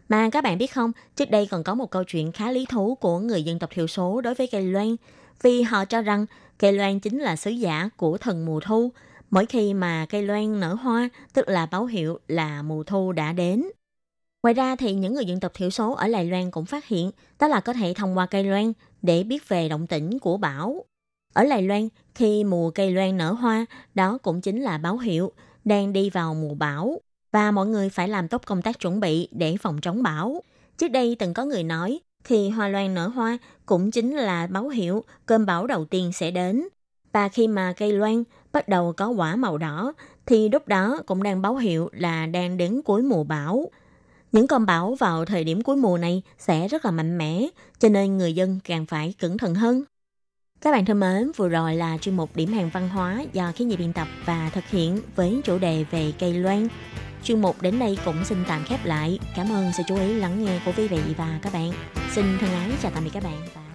[0.09, 2.95] Mà các bạn biết không, trước đây còn có một câu chuyện khá lý thú
[2.95, 4.97] của người dân tộc thiểu số đối với cây loan,
[5.43, 6.27] vì họ cho rằng
[6.59, 8.93] cây loan chính là sứ giả của thần mùa thu.
[9.31, 13.33] Mỗi khi mà cây loan nở hoa, tức là báo hiệu là mùa thu đã
[13.33, 13.65] đến.
[14.43, 17.11] Ngoài ra thì những người dân tộc thiểu số ở Đài Loan cũng phát hiện
[17.39, 18.73] đó là có thể thông qua cây loan
[19.03, 20.85] để biết về động tĩnh của bão.
[21.35, 25.33] Ở Đài Loan, khi mùa cây loan nở hoa, đó cũng chính là báo hiệu
[25.65, 27.01] đang đi vào mùa bão
[27.33, 30.43] và mọi người phải làm tốt công tác chuẩn bị để phòng chống bão.
[30.79, 34.69] Trước đây từng có người nói, khi hoa loan nở hoa cũng chính là báo
[34.69, 36.69] hiệu cơn bão đầu tiên sẽ đến.
[37.13, 39.93] Và khi mà cây loan bắt đầu có quả màu đỏ
[40.27, 43.71] thì lúc đó cũng đang báo hiệu là đang đến cuối mùa bão.
[44.33, 47.47] Những con bão vào thời điểm cuối mùa này sẽ rất là mạnh mẽ,
[47.79, 49.83] cho nên người dân càng phải cẩn thận hơn.
[50.61, 53.65] Các bạn thân mến, vừa rồi là chuyên mục điểm hàng văn hóa do khí
[53.65, 56.69] nhị biên tập và thực hiện với chủ đề về cây loan.
[57.25, 59.19] Chuyên mục đến đây cũng xin tạm khép lại.
[59.37, 61.73] Cảm ơn sự chú ý lắng nghe của quý vị và các bạn.
[62.11, 63.70] Xin thân ái chào tạm biệt các bạn và